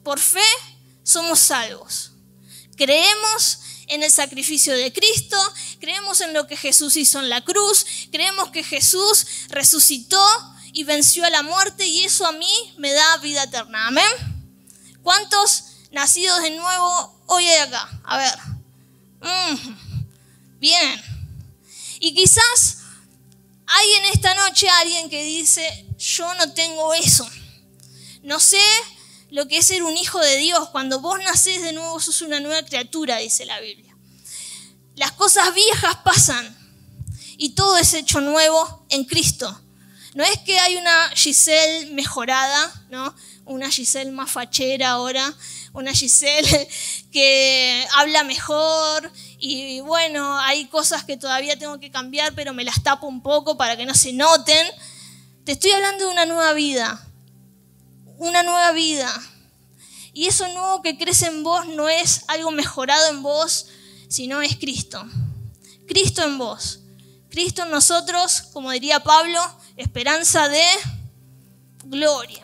Por 0.03 0.19
fe 0.19 0.43
somos 1.03 1.39
salvos. 1.39 2.11
Creemos 2.75 3.59
en 3.87 4.03
el 4.03 4.11
sacrificio 4.11 4.73
de 4.73 4.91
Cristo, 4.91 5.37
creemos 5.79 6.19
en 6.19 6.33
lo 6.33 6.45
que 6.45 6.57
Jesús 6.57 6.97
hizo 6.97 7.19
en 7.19 7.29
la 7.29 7.41
cruz, 7.43 7.85
creemos 8.11 8.49
que 8.49 8.63
Jesús 8.63 9.25
resucitó 9.47 10.21
y 10.77 10.83
venció 10.83 11.25
a 11.25 11.31
la 11.31 11.41
muerte 11.41 11.87
y 11.87 12.03
eso 12.03 12.23
a 12.27 12.31
mí 12.33 12.53
me 12.77 12.93
da 12.93 13.17
vida 13.17 13.41
eterna. 13.41 13.87
Amén. 13.87 14.05
¿Cuántos 15.01 15.63
nacidos 15.89 16.39
de 16.43 16.51
nuevo 16.51 17.19
hoy 17.25 17.47
hay 17.47 17.61
acá? 17.61 17.99
A 18.03 18.17
ver. 18.19 18.37
Mm, 19.21 20.59
bien. 20.59 21.01
Y 21.99 22.13
quizás 22.13 22.77
hay 23.65 23.91
en 23.93 24.05
esta 24.13 24.35
noche 24.35 24.69
alguien 24.69 25.09
que 25.09 25.23
dice, 25.23 25.87
yo 25.97 26.31
no 26.35 26.53
tengo 26.53 26.93
eso. 26.93 27.27
No 28.21 28.39
sé 28.39 28.61
lo 29.31 29.47
que 29.47 29.57
es 29.57 29.65
ser 29.65 29.81
un 29.81 29.97
hijo 29.97 30.19
de 30.19 30.37
Dios. 30.37 30.69
Cuando 30.69 30.99
vos 30.99 31.17
nacés 31.23 31.63
de 31.63 31.73
nuevo 31.73 31.99
sos 31.99 32.21
una 32.21 32.39
nueva 32.39 32.61
criatura, 32.61 33.17
dice 33.17 33.47
la 33.47 33.59
Biblia. 33.61 33.97
Las 34.95 35.13
cosas 35.13 35.55
viejas 35.55 35.95
pasan 36.05 36.55
y 37.35 37.55
todo 37.55 37.79
es 37.79 37.95
hecho 37.95 38.21
nuevo 38.21 38.85
en 38.89 39.05
Cristo. 39.05 39.63
No 40.17 40.23
es 40.23 40.39
que 40.39 40.57
hay 40.57 40.77
una 40.77 41.11
Giselle 41.13 41.91
mejorada, 41.91 42.73
¿no? 42.89 43.13
Una 43.45 43.69
Giselle 43.69 44.09
más 44.09 44.31
fachera 44.31 44.89
ahora, 44.89 45.31
una 45.73 45.93
Giselle 45.93 46.67
que 47.11 47.85
habla 47.93 48.23
mejor 48.23 49.11
y 49.37 49.79
bueno, 49.81 50.39
hay 50.39 50.65
cosas 50.69 51.03
que 51.03 51.17
todavía 51.17 51.59
tengo 51.59 51.79
que 51.79 51.91
cambiar, 51.91 52.33
pero 52.33 52.51
me 52.51 52.63
las 52.63 52.81
tapo 52.81 53.05
un 53.05 53.21
poco 53.21 53.57
para 53.57 53.77
que 53.77 53.85
no 53.85 53.93
se 53.93 54.11
noten. 54.11 54.65
Te 55.45 55.51
estoy 55.51 55.69
hablando 55.69 56.05
de 56.05 56.11
una 56.11 56.25
nueva 56.25 56.53
vida, 56.53 57.07
una 58.17 58.41
nueva 58.41 58.71
vida. 58.71 59.13
Y 60.13 60.25
eso 60.25 60.47
nuevo 60.47 60.81
que 60.81 60.97
crece 60.97 61.27
en 61.27 61.43
vos 61.43 61.67
no 61.67 61.89
es 61.89 62.23
algo 62.27 62.49
mejorado 62.49 63.07
en 63.11 63.21
vos, 63.21 63.67
sino 64.09 64.41
es 64.41 64.55
Cristo. 64.55 65.07
Cristo 65.87 66.23
en 66.23 66.39
vos. 66.39 66.79
Cristo 67.29 67.65
en 67.65 67.69
nosotros, 67.69 68.41
como 68.51 68.71
diría 68.71 69.03
Pablo, 69.03 69.39
esperanza 69.77 70.49
de 70.49 70.63
gloria. 71.85 72.43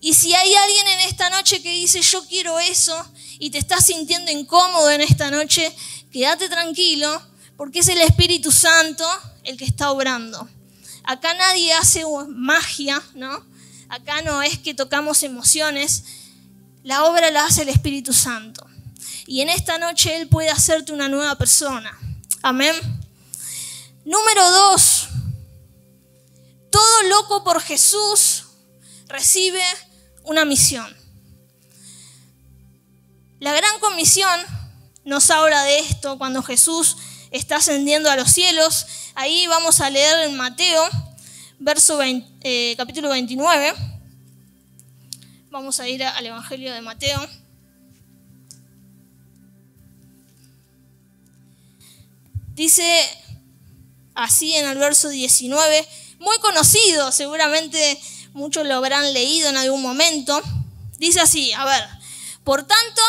Y 0.00 0.14
si 0.14 0.34
hay 0.34 0.54
alguien 0.54 0.86
en 0.88 1.00
esta 1.00 1.30
noche 1.30 1.60
que 1.62 1.70
dice, 1.70 2.00
yo 2.00 2.24
quiero 2.28 2.60
eso, 2.60 2.94
y 3.38 3.50
te 3.50 3.58
estás 3.58 3.86
sintiendo 3.86 4.30
incómodo 4.30 4.90
en 4.90 5.00
esta 5.00 5.30
noche, 5.30 5.74
quédate 6.12 6.48
tranquilo, 6.48 7.20
porque 7.56 7.80
es 7.80 7.88
el 7.88 8.00
Espíritu 8.00 8.52
Santo 8.52 9.04
el 9.42 9.56
que 9.56 9.64
está 9.64 9.90
obrando. 9.90 10.48
Acá 11.04 11.34
nadie 11.34 11.72
hace 11.72 12.04
magia, 12.28 13.02
¿no? 13.14 13.44
Acá 13.88 14.22
no 14.22 14.42
es 14.42 14.58
que 14.58 14.74
tocamos 14.74 15.22
emociones, 15.22 16.04
la 16.82 17.04
obra 17.04 17.30
la 17.30 17.44
hace 17.44 17.62
el 17.62 17.68
Espíritu 17.68 18.12
Santo. 18.12 18.66
Y 19.26 19.40
en 19.40 19.48
esta 19.48 19.78
noche 19.78 20.16
Él 20.16 20.28
puede 20.28 20.50
hacerte 20.50 20.92
una 20.92 21.08
nueva 21.08 21.36
persona. 21.36 21.96
Amén. 22.42 22.74
Número 24.04 24.50
dos, 24.50 24.95
todo 26.96 27.08
loco 27.08 27.44
por 27.44 27.60
Jesús 27.60 28.44
recibe 29.08 29.62
una 30.24 30.44
misión. 30.44 30.86
La 33.40 33.52
gran 33.54 33.78
comisión 33.80 34.40
nos 35.04 35.30
habla 35.30 35.62
de 35.64 35.80
esto 35.80 36.18
cuando 36.18 36.42
Jesús 36.42 36.96
está 37.30 37.56
ascendiendo 37.56 38.10
a 38.10 38.16
los 38.16 38.30
cielos. 38.30 38.86
Ahí 39.14 39.46
vamos 39.46 39.80
a 39.80 39.90
leer 39.90 40.28
en 40.28 40.36
Mateo, 40.36 40.88
verso 41.58 41.98
eh, 42.02 42.74
capítulo 42.76 43.10
29. 43.10 43.74
Vamos 45.50 45.80
a 45.80 45.88
ir 45.88 46.04
al 46.04 46.26
Evangelio 46.26 46.72
de 46.72 46.80
Mateo. 46.80 47.28
Dice 52.54 53.02
así 54.14 54.54
en 54.54 54.66
el 54.66 54.78
verso 54.78 55.10
19, 55.10 55.86
muy 56.18 56.38
conocido, 56.38 57.12
seguramente 57.12 58.00
muchos 58.32 58.66
lo 58.66 58.76
habrán 58.76 59.12
leído 59.12 59.48
en 59.48 59.56
algún 59.56 59.82
momento. 59.82 60.40
Dice 60.98 61.20
así, 61.20 61.52
a 61.52 61.64
ver, 61.64 61.88
por 62.44 62.66
tanto, 62.66 63.02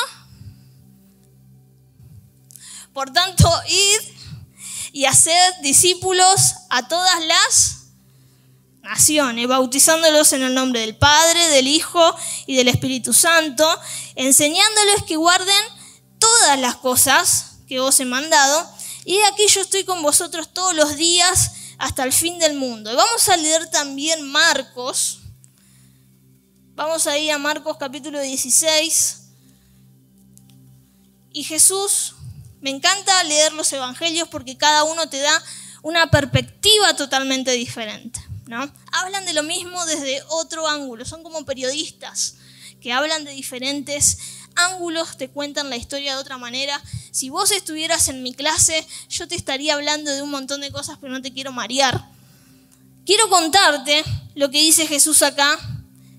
por 2.93 3.11
tanto, 3.11 3.49
id 3.67 4.17
y 4.91 5.05
haced 5.05 5.53
discípulos 5.61 6.55
a 6.69 6.87
todas 6.87 7.23
las 7.25 7.77
naciones, 8.81 9.47
bautizándolos 9.47 10.33
en 10.33 10.43
el 10.43 10.55
nombre 10.55 10.79
del 10.81 10.95
Padre, 10.95 11.47
del 11.49 11.67
Hijo 11.67 12.15
y 12.45 12.55
del 12.55 12.69
Espíritu 12.69 13.13
Santo, 13.13 13.67
enseñándoles 14.15 15.03
que 15.03 15.17
guarden 15.17 15.63
todas 16.19 16.59
las 16.59 16.77
cosas 16.77 17.57
que 17.67 17.79
os 17.79 17.99
he 17.99 18.05
mandado. 18.05 18.67
Y 19.05 19.19
aquí 19.21 19.45
yo 19.47 19.61
estoy 19.61 19.83
con 19.83 20.01
vosotros 20.01 20.53
todos 20.53 20.73
los 20.73 20.95
días 20.95 21.51
hasta 21.77 22.03
el 22.03 22.13
fin 22.13 22.39
del 22.39 22.55
mundo. 22.55 22.91
Y 22.91 22.95
vamos 22.95 23.29
a 23.29 23.37
leer 23.37 23.69
también 23.69 24.29
Marcos. 24.29 25.19
Vamos 26.75 27.07
a 27.07 27.17
ir 27.17 27.31
a 27.31 27.37
Marcos 27.37 27.77
capítulo 27.77 28.19
16. 28.19 29.21
Y 31.33 31.43
Jesús, 31.43 32.15
me 32.61 32.69
encanta 32.69 33.23
leer 33.23 33.53
los 33.53 33.71
evangelios 33.73 34.27
porque 34.29 34.57
cada 34.57 34.83
uno 34.83 35.07
te 35.07 35.19
da 35.19 35.43
una 35.83 36.09
perspectiva 36.09 36.95
totalmente 36.95 37.51
diferente. 37.51 38.19
¿no? 38.47 38.71
Hablan 38.91 39.25
de 39.25 39.33
lo 39.33 39.43
mismo 39.43 39.85
desde 39.85 40.23
otro 40.29 40.67
ángulo, 40.67 41.05
son 41.05 41.23
como 41.23 41.45
periodistas 41.45 42.35
que 42.81 42.93
hablan 42.93 43.23
de 43.25 43.31
diferentes 43.31 44.17
ángulos, 44.55 45.17
te 45.17 45.29
cuentan 45.29 45.69
la 45.69 45.77
historia 45.77 46.15
de 46.15 46.21
otra 46.21 46.37
manera. 46.37 46.81
Si 47.11 47.29
vos 47.29 47.51
estuvieras 47.51 48.07
en 48.07 48.23
mi 48.23 48.33
clase, 48.33 48.85
yo 49.09 49.27
te 49.27 49.35
estaría 49.35 49.73
hablando 49.73 50.11
de 50.11 50.21
un 50.21 50.29
montón 50.29 50.61
de 50.61 50.71
cosas, 50.71 50.97
pero 50.99 51.13
no 51.13 51.21
te 51.21 51.33
quiero 51.33 51.51
marear. 51.51 52.09
Quiero 53.05 53.29
contarte 53.29 54.03
lo 54.35 54.51
que 54.51 54.59
dice 54.59 54.85
Jesús 54.85 55.21
acá, 55.21 55.57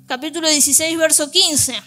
capítulo 0.07 0.49
16, 0.49 0.97
verso 0.97 1.30
15. 1.30 1.83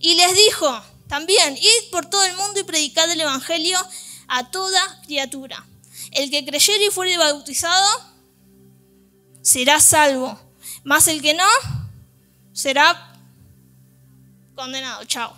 Y 0.00 0.14
les 0.14 0.34
dijo 0.34 0.82
también, 1.06 1.56
id 1.56 1.90
por 1.90 2.06
todo 2.06 2.24
el 2.24 2.36
mundo 2.36 2.60
y 2.60 2.64
predicad 2.64 3.10
el 3.10 3.20
Evangelio 3.20 3.78
a 4.26 4.50
toda 4.50 5.00
criatura. 5.02 5.64
El 6.10 6.30
que 6.30 6.44
creyere 6.44 6.86
y 6.86 6.90
fuere 6.90 7.16
bautizado 7.16 7.86
será 9.42 9.80
salvo, 9.80 10.38
mas 10.84 11.06
el 11.06 11.22
que 11.22 11.34
no 11.34 11.48
será 12.52 13.14
condenado. 14.54 15.04
Chao. 15.04 15.37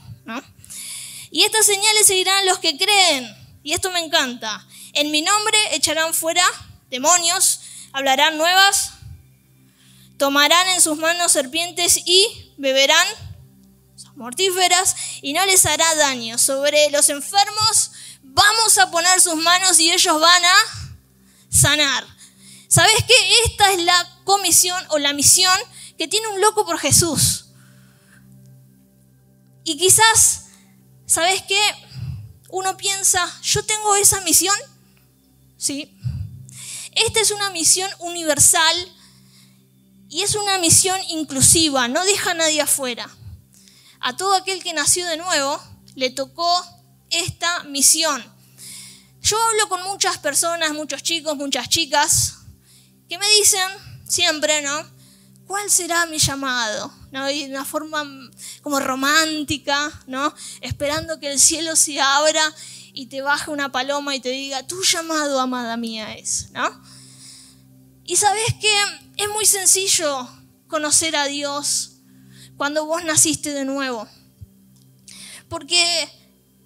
Y 1.31 1.45
estas 1.45 1.67
señales 1.67 2.07
seguirán 2.07 2.47
los 2.47 2.59
que 2.59 2.77
creen. 2.77 3.37
Y 3.63 3.73
esto 3.73 3.91
me 3.91 4.01
encanta. 4.01 4.67
En 4.93 5.11
mi 5.11 5.23
nombre 5.23 5.57
echarán 5.73 6.15
fuera 6.15 6.45
demonios, 6.91 7.61
hablarán 7.93 8.37
nuevas, 8.37 8.93
tomarán 10.19 10.69
en 10.69 10.81
sus 10.81 10.99
manos 10.99 11.33
serpientes 11.33 12.01
y 12.05 12.53
beberán 12.59 13.07
mortíferas 14.17 14.95
y 15.23 15.33
no 15.33 15.45
les 15.47 15.65
hará 15.67 15.95
daño. 15.95 16.37
Sobre 16.39 16.91
los 16.91 17.09
enfermos 17.09 17.91
vamos 18.23 18.79
a 18.79 18.91
poner 18.91 19.21
sus 19.21 19.37
manos 19.37 19.79
y 19.81 19.91
ellos 19.93 20.21
van 20.21 20.45
a 20.45 20.57
sanar. 21.49 22.07
¿Sabes 22.69 22.95
qué? 23.07 23.15
Esta 23.47 23.73
es 23.73 23.83
la 23.83 24.21
comisión 24.25 24.83
o 24.91 24.99
la 24.99 25.13
misión 25.13 25.59
que 25.99 26.07
tiene 26.07 26.29
un 26.29 26.41
loco 26.41 26.65
por 26.65 26.79
Jesús. 26.79 27.47
Y 29.65 29.77
quizás, 29.77 30.50
¿sabes 31.11 31.43
qué? 31.43 31.61
Uno 32.51 32.77
piensa, 32.77 33.29
yo 33.43 33.65
tengo 33.65 33.97
esa 33.97 34.21
misión. 34.21 34.55
Sí. 35.59 35.99
Esta 36.93 37.21
es 37.21 37.33
una 37.33 37.51
misión 37.51 37.91
universal 37.99 38.93
y 40.09 40.23
es 40.23 40.37
una 40.37 40.59
misión 40.59 41.01
inclusiva, 41.09 41.89
no 41.89 42.05
deja 42.05 42.31
a 42.31 42.35
nadie 42.35 42.61
afuera. 42.61 43.11
A 43.99 44.17
todo 44.17 44.35
aquel 44.35 44.63
que 44.63 44.73
nació 44.73 45.05
de 45.09 45.17
nuevo 45.17 45.61
le 45.97 46.11
tocó 46.11 46.65
esta 47.11 47.65
misión. 47.65 48.25
Yo 49.21 49.37
hablo 49.43 49.69
con 49.69 49.83
muchas 49.83 50.19
personas, 50.19 50.73
muchos 50.73 51.03
chicos, 51.03 51.37
muchas 51.37 51.69
chicas, 51.69 52.37
que 53.09 53.19
me 53.19 53.29
dicen 53.31 53.69
siempre, 54.09 54.63
¿no? 54.63 55.00
¿Cuál 55.51 55.69
será 55.69 56.07
mi 56.07 56.19
llamado? 56.19 56.93
¿No? 57.11 57.29
Y 57.29 57.43
de 57.43 57.51
una 57.51 57.65
forma 57.65 58.05
como 58.63 58.79
romántica, 58.79 59.91
¿no? 60.07 60.33
Esperando 60.61 61.19
que 61.19 61.33
el 61.33 61.41
cielo 61.41 61.75
se 61.75 62.01
abra 62.01 62.55
y 62.93 63.07
te 63.07 63.21
baje 63.21 63.51
una 63.51 63.73
paloma 63.73 64.15
y 64.15 64.21
te 64.21 64.29
diga, 64.29 64.65
tu 64.69 64.81
llamado, 64.85 65.41
amada 65.41 65.77
mía, 65.77 66.15
es, 66.15 66.53
¿no? 66.53 66.71
Y 68.05 68.15
sabes 68.15 68.45
que 68.61 68.73
es 69.17 69.29
muy 69.31 69.45
sencillo 69.45 70.29
conocer 70.69 71.17
a 71.17 71.27
Dios 71.27 71.97
cuando 72.57 72.85
vos 72.85 73.03
naciste 73.03 73.53
de 73.53 73.65
nuevo. 73.65 74.07
Porque 75.49 76.09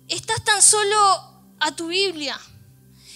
estás 0.08 0.44
tan 0.44 0.60
solo 0.60 1.54
a 1.58 1.74
tu 1.74 1.86
Biblia 1.86 2.38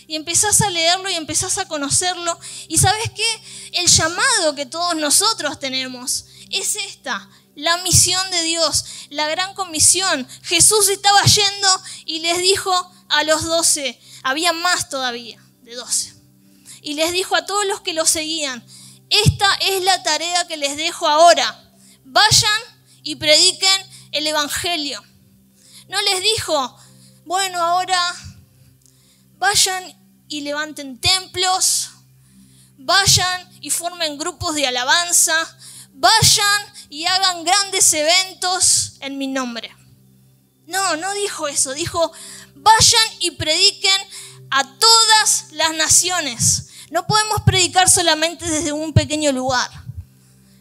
y 0.09 0.17
empezás 0.17 0.61
a 0.62 0.71
leerlo 0.71 1.09
y 1.09 1.15
empezás 1.15 1.59
a 1.59 1.69
conocerlo. 1.69 2.37
Y 2.67 2.79
sabes 2.79 3.12
qué? 3.15 3.43
El 3.75 3.87
llamado 3.87 4.57
que 4.57 4.67
todos 4.67 4.97
nosotros 4.97 5.61
tenemos 5.61 6.25
es 6.50 6.75
esta, 6.75 7.31
la 7.55 7.77
misión 7.79 8.29
de 8.33 8.43
Dios, 8.43 8.85
la 9.11 9.29
gran 9.29 9.55
comisión. 9.55 10.27
Jesús 10.43 10.88
estaba 10.88 11.23
yendo 11.23 11.83
y 12.07 12.19
les 12.19 12.38
dijo 12.38 12.73
a 13.09 13.23
los 13.23 13.45
doce, 13.45 14.00
había 14.25 14.53
más 14.53 14.88
todavía 14.88 15.41
de 15.62 15.77
doce 15.77 16.19
y 16.83 16.95
les 16.95 17.12
dijo 17.12 17.37
a 17.37 17.45
todos 17.45 17.67
los 17.67 17.81
que 17.81 17.93
lo 17.93 18.07
seguían, 18.07 18.65
esta 19.11 19.53
es 19.57 19.83
la 19.83 20.03
tarea 20.03 20.47
que 20.47 20.57
les 20.57 20.77
dejo 20.77 21.09
ahora. 21.09 21.73
Vayan 22.05 22.62
y 23.03 23.17
prediquen 23.17 23.87
el 24.12 24.27
Evangelio. 24.27 25.03
No 25.88 26.00
les 26.03 26.23
dijo, 26.23 26.77
bueno, 27.25 27.62
ahora 27.62 28.00
vayan 29.38 29.98
y 30.29 30.43
levanten 30.43 30.99
templos, 31.01 31.91
vayan 32.77 33.49
y 33.61 33.71
formen 33.71 34.19
grupos 34.19 34.55
de 34.55 34.67
alabanza, 34.67 35.35
vayan 35.93 36.63
y 36.91 37.07
hagan 37.07 37.45
grandes 37.45 37.93
eventos 37.93 38.95
en 39.01 39.19
mi 39.19 39.27
nombre. 39.27 39.75
No, 40.67 40.97
no 40.97 41.13
dijo 41.15 41.49
eso, 41.49 41.73
dijo, 41.73 42.13
vayan 42.55 43.09
y 43.21 43.33
prediquen 43.33 44.01
a 44.51 44.65
todas 44.79 45.53
las 45.53 45.75
naciones. 45.75 46.69
No 46.91 47.07
podemos 47.07 47.43
predicar 47.43 47.91
solamente 47.91 48.49
desde 48.49 48.73
un 48.73 48.93
pequeño 48.93 49.33
lugar. 49.33 49.71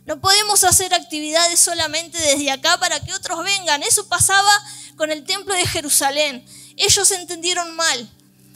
No 0.06 0.20
podemos 0.22 0.64
hacer 0.64 0.94
actividades 0.94 1.60
solamente 1.60 2.18
desde 2.18 2.50
acá 2.50 2.80
para 2.80 3.00
que 3.02 3.14
otros 3.14 3.44
vengan. 3.44 3.84
Eso 3.84 4.08
pasaba 4.08 4.52
con 4.96 5.12
el 5.12 5.26
templo 5.26 5.54
de 5.54 5.68
Jerusalén. 5.68 6.46
Ellos 6.78 7.12
entendieron 7.12 7.76
mal. 7.76 8.10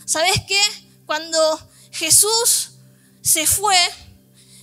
¿Sabes 0.06 0.34
qué? 0.48 0.62
Cuando 1.06 1.70
Jesús 1.92 2.72
se 3.22 3.46
fue, 3.48 3.78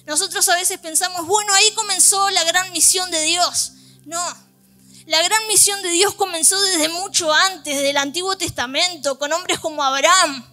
nosotros 0.06 0.48
a 0.48 0.56
veces 0.56 0.78
pensamos, 0.78 1.26
bueno, 1.26 1.52
ahí 1.54 1.70
comenzó 1.74 2.30
la 2.30 2.44
gran 2.44 2.72
misión 2.72 3.10
de 3.10 3.20
Dios. 3.22 3.72
No, 4.04 4.48
la 5.06 5.22
gran 5.22 5.46
misión 5.48 5.82
de 5.82 5.90
Dios 5.90 6.14
comenzó 6.14 6.60
desde 6.60 6.88
mucho 6.88 7.32
antes, 7.32 7.76
desde 7.76 7.90
el 7.90 7.96
Antiguo 7.96 8.36
Testamento, 8.36 9.18
con 9.18 9.32
hombres 9.32 9.58
como 9.58 9.82
Abraham, 9.82 10.44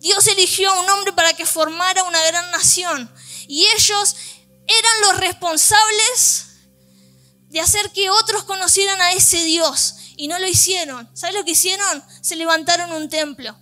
Dios 0.00 0.26
eligió 0.28 0.70
a 0.70 0.80
un 0.80 0.90
hombre 0.90 1.12
para 1.12 1.32
que 1.32 1.46
formara 1.46 2.04
una 2.04 2.22
gran 2.26 2.50
nación. 2.50 3.10
Y 3.48 3.66
ellos 3.76 4.16
eran 4.66 5.00
los 5.02 5.16
responsables 5.18 6.46
de 7.48 7.60
hacer 7.60 7.90
que 7.90 8.10
otros 8.10 8.44
conocieran 8.44 9.00
a 9.00 9.12
ese 9.12 9.42
Dios. 9.44 9.94
Y 10.16 10.28
no 10.28 10.38
lo 10.38 10.46
hicieron. 10.46 11.08
¿Sabes 11.14 11.34
lo 11.34 11.44
que 11.44 11.52
hicieron? 11.52 12.04
Se 12.20 12.36
levantaron 12.36 12.92
un 12.92 13.08
templo. 13.08 13.56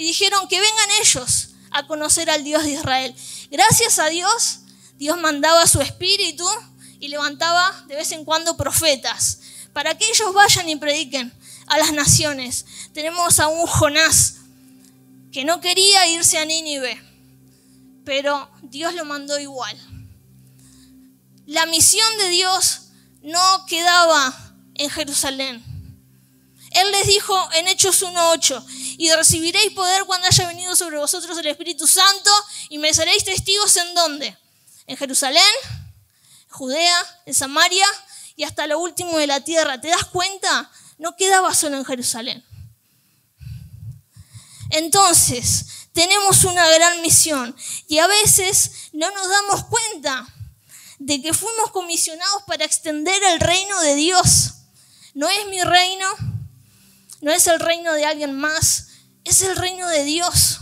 Y 0.00 0.04
dijeron 0.04 0.48
que 0.48 0.58
vengan 0.58 0.90
ellos 1.02 1.50
a 1.70 1.86
conocer 1.86 2.30
al 2.30 2.42
Dios 2.42 2.64
de 2.64 2.70
Israel. 2.70 3.14
Gracias 3.50 3.98
a 3.98 4.06
Dios, 4.06 4.60
Dios 4.96 5.20
mandaba 5.20 5.66
su 5.66 5.82
espíritu 5.82 6.48
y 7.00 7.08
levantaba 7.08 7.84
de 7.86 7.96
vez 7.96 8.10
en 8.12 8.24
cuando 8.24 8.56
profetas 8.56 9.40
para 9.74 9.98
que 9.98 10.06
ellos 10.08 10.32
vayan 10.32 10.70
y 10.70 10.76
prediquen 10.76 11.30
a 11.66 11.76
las 11.76 11.92
naciones. 11.92 12.64
Tenemos 12.94 13.40
a 13.40 13.48
un 13.48 13.66
Jonás 13.66 14.36
que 15.32 15.44
no 15.44 15.60
quería 15.60 16.06
irse 16.06 16.38
a 16.38 16.46
Nínive, 16.46 16.98
pero 18.06 18.50
Dios 18.62 18.94
lo 18.94 19.04
mandó 19.04 19.38
igual. 19.38 19.78
La 21.44 21.66
misión 21.66 22.08
de 22.16 22.30
Dios 22.30 22.84
no 23.20 23.66
quedaba 23.66 24.54
en 24.76 24.88
Jerusalén. 24.88 25.69
Él 26.70 26.90
les 26.92 27.06
dijo 27.06 27.36
en 27.54 27.68
Hechos 27.68 28.02
1.8, 28.02 28.64
y 28.98 29.10
recibiréis 29.12 29.72
poder 29.72 30.04
cuando 30.04 30.26
haya 30.26 30.46
venido 30.46 30.76
sobre 30.76 30.98
vosotros 30.98 31.36
el 31.38 31.46
Espíritu 31.46 31.86
Santo, 31.86 32.30
y 32.68 32.78
me 32.78 32.94
seréis 32.94 33.24
testigos 33.24 33.76
en 33.76 33.94
dónde? 33.94 34.36
En 34.86 34.96
Jerusalén, 34.96 35.42
Judea, 36.48 37.22
en 37.26 37.34
Samaria 37.34 37.86
y 38.36 38.44
hasta 38.44 38.66
lo 38.66 38.78
último 38.78 39.18
de 39.18 39.26
la 39.26 39.40
tierra. 39.40 39.80
¿Te 39.80 39.88
das 39.88 40.04
cuenta? 40.04 40.70
No 40.98 41.16
quedaba 41.16 41.54
solo 41.54 41.76
en 41.76 41.84
Jerusalén. 41.84 42.44
Entonces, 44.70 45.66
tenemos 45.92 46.44
una 46.44 46.68
gran 46.70 47.00
misión 47.02 47.56
y 47.88 47.98
a 47.98 48.06
veces 48.06 48.90
no 48.92 49.10
nos 49.10 49.28
damos 49.28 49.64
cuenta 49.64 50.26
de 50.98 51.20
que 51.20 51.32
fuimos 51.32 51.70
comisionados 51.70 52.42
para 52.44 52.64
extender 52.64 53.22
el 53.24 53.40
reino 53.40 53.80
de 53.80 53.94
Dios. 53.94 54.54
No 55.14 55.28
es 55.28 55.46
mi 55.46 55.60
reino, 55.62 56.06
no 57.20 57.32
es 57.32 57.46
el 57.46 57.60
reino 57.60 57.92
de 57.94 58.04
alguien 58.04 58.32
más, 58.32 58.88
es 59.24 59.42
el 59.42 59.56
reino 59.56 59.88
de 59.88 60.04
Dios. 60.04 60.60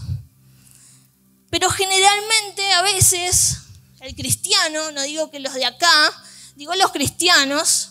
Pero 1.50 1.70
generalmente 1.70 2.72
a 2.72 2.82
veces 2.82 3.58
el 4.00 4.14
cristiano, 4.14 4.92
no 4.92 5.02
digo 5.02 5.30
que 5.30 5.40
los 5.40 5.54
de 5.54 5.64
acá, 5.64 6.12
digo 6.56 6.74
los 6.74 6.92
cristianos, 6.92 7.90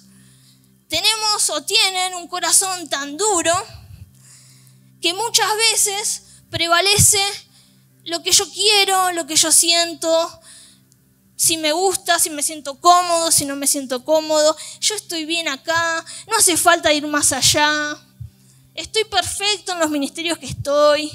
tenemos 0.87 1.49
o 1.49 1.63
tienen 1.63 2.15
un 2.15 2.27
corazón 2.27 2.87
tan 2.89 3.17
duro 3.17 3.53
que 5.01 5.13
muchas 5.13 5.49
veces 5.57 6.23
prevalece 6.49 7.21
lo 8.05 8.23
que 8.23 8.31
yo 8.31 8.49
quiero, 8.51 9.11
lo 9.11 9.27
que 9.27 9.35
yo 9.35 9.51
siento, 9.51 10.41
si 11.35 11.57
me 11.57 11.71
gusta, 11.71 12.19
si 12.19 12.29
me 12.29 12.41
siento 12.41 12.79
cómodo, 12.79 13.31
si 13.31 13.45
no 13.45 13.55
me 13.55 13.67
siento 13.67 14.03
cómodo, 14.05 14.55
yo 14.79 14.95
estoy 14.95 15.25
bien 15.25 15.47
acá, 15.47 16.03
no 16.27 16.37
hace 16.37 16.57
falta 16.57 16.93
ir 16.93 17.05
más 17.05 17.31
allá, 17.33 17.97
estoy 18.77 19.03
perfecto 19.05 19.73
en 19.73 19.79
los 19.79 19.89
ministerios 19.89 20.37
que 20.37 20.45
estoy 20.45 21.11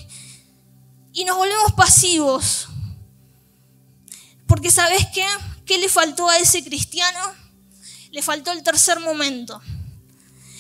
y 1.15 1.25
nos 1.25 1.37
volvemos 1.37 1.73
pasivos. 1.73 2.69
Porque 4.47 4.71
sabes 4.71 5.07
qué? 5.15 5.27
¿Qué 5.65 5.79
le 5.79 5.89
faltó 5.89 6.29
a 6.29 6.37
ese 6.39 6.63
cristiano? 6.63 7.21
Le 8.11 8.21
faltó 8.21 8.53
el 8.53 8.63
tercer 8.63 9.01
momento. 9.01 9.63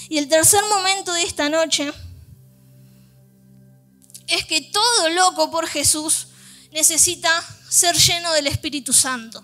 Y 0.08 0.18
el 0.18 0.28
tercer 0.28 0.62
momento 0.70 1.12
de 1.12 1.24
esta 1.24 1.48
noche 1.48 1.92
es 4.28 4.46
que 4.46 4.60
todo 4.60 5.10
loco 5.10 5.50
por 5.50 5.66
Jesús 5.66 6.28
necesita 6.70 7.30
ser 7.68 7.96
lleno 7.96 8.32
del 8.32 8.46
Espíritu 8.46 8.92
Santo. 8.92 9.42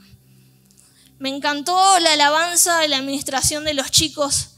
Me 1.18 1.28
encantó 1.28 1.98
la 1.98 2.12
alabanza 2.12 2.78
de 2.78 2.88
la 2.88 2.98
administración 2.98 3.64
de 3.64 3.74
los 3.74 3.90
chicos 3.90 4.50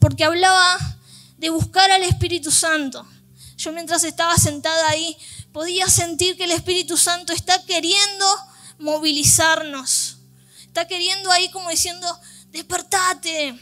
porque 0.00 0.24
hablaba 0.24 0.97
de 1.38 1.50
buscar 1.50 1.90
al 1.90 2.02
Espíritu 2.02 2.50
Santo. 2.50 3.06
Yo 3.56 3.72
mientras 3.72 4.04
estaba 4.04 4.36
sentada 4.36 4.88
ahí 4.90 5.16
podía 5.52 5.88
sentir 5.88 6.36
que 6.36 6.44
el 6.44 6.52
Espíritu 6.52 6.96
Santo 6.96 7.32
está 7.32 7.64
queriendo 7.64 8.26
movilizarnos. 8.78 10.18
Está 10.62 10.86
queriendo 10.86 11.30
ahí 11.32 11.50
como 11.50 11.70
diciendo, 11.70 12.06
despertate, 12.50 13.58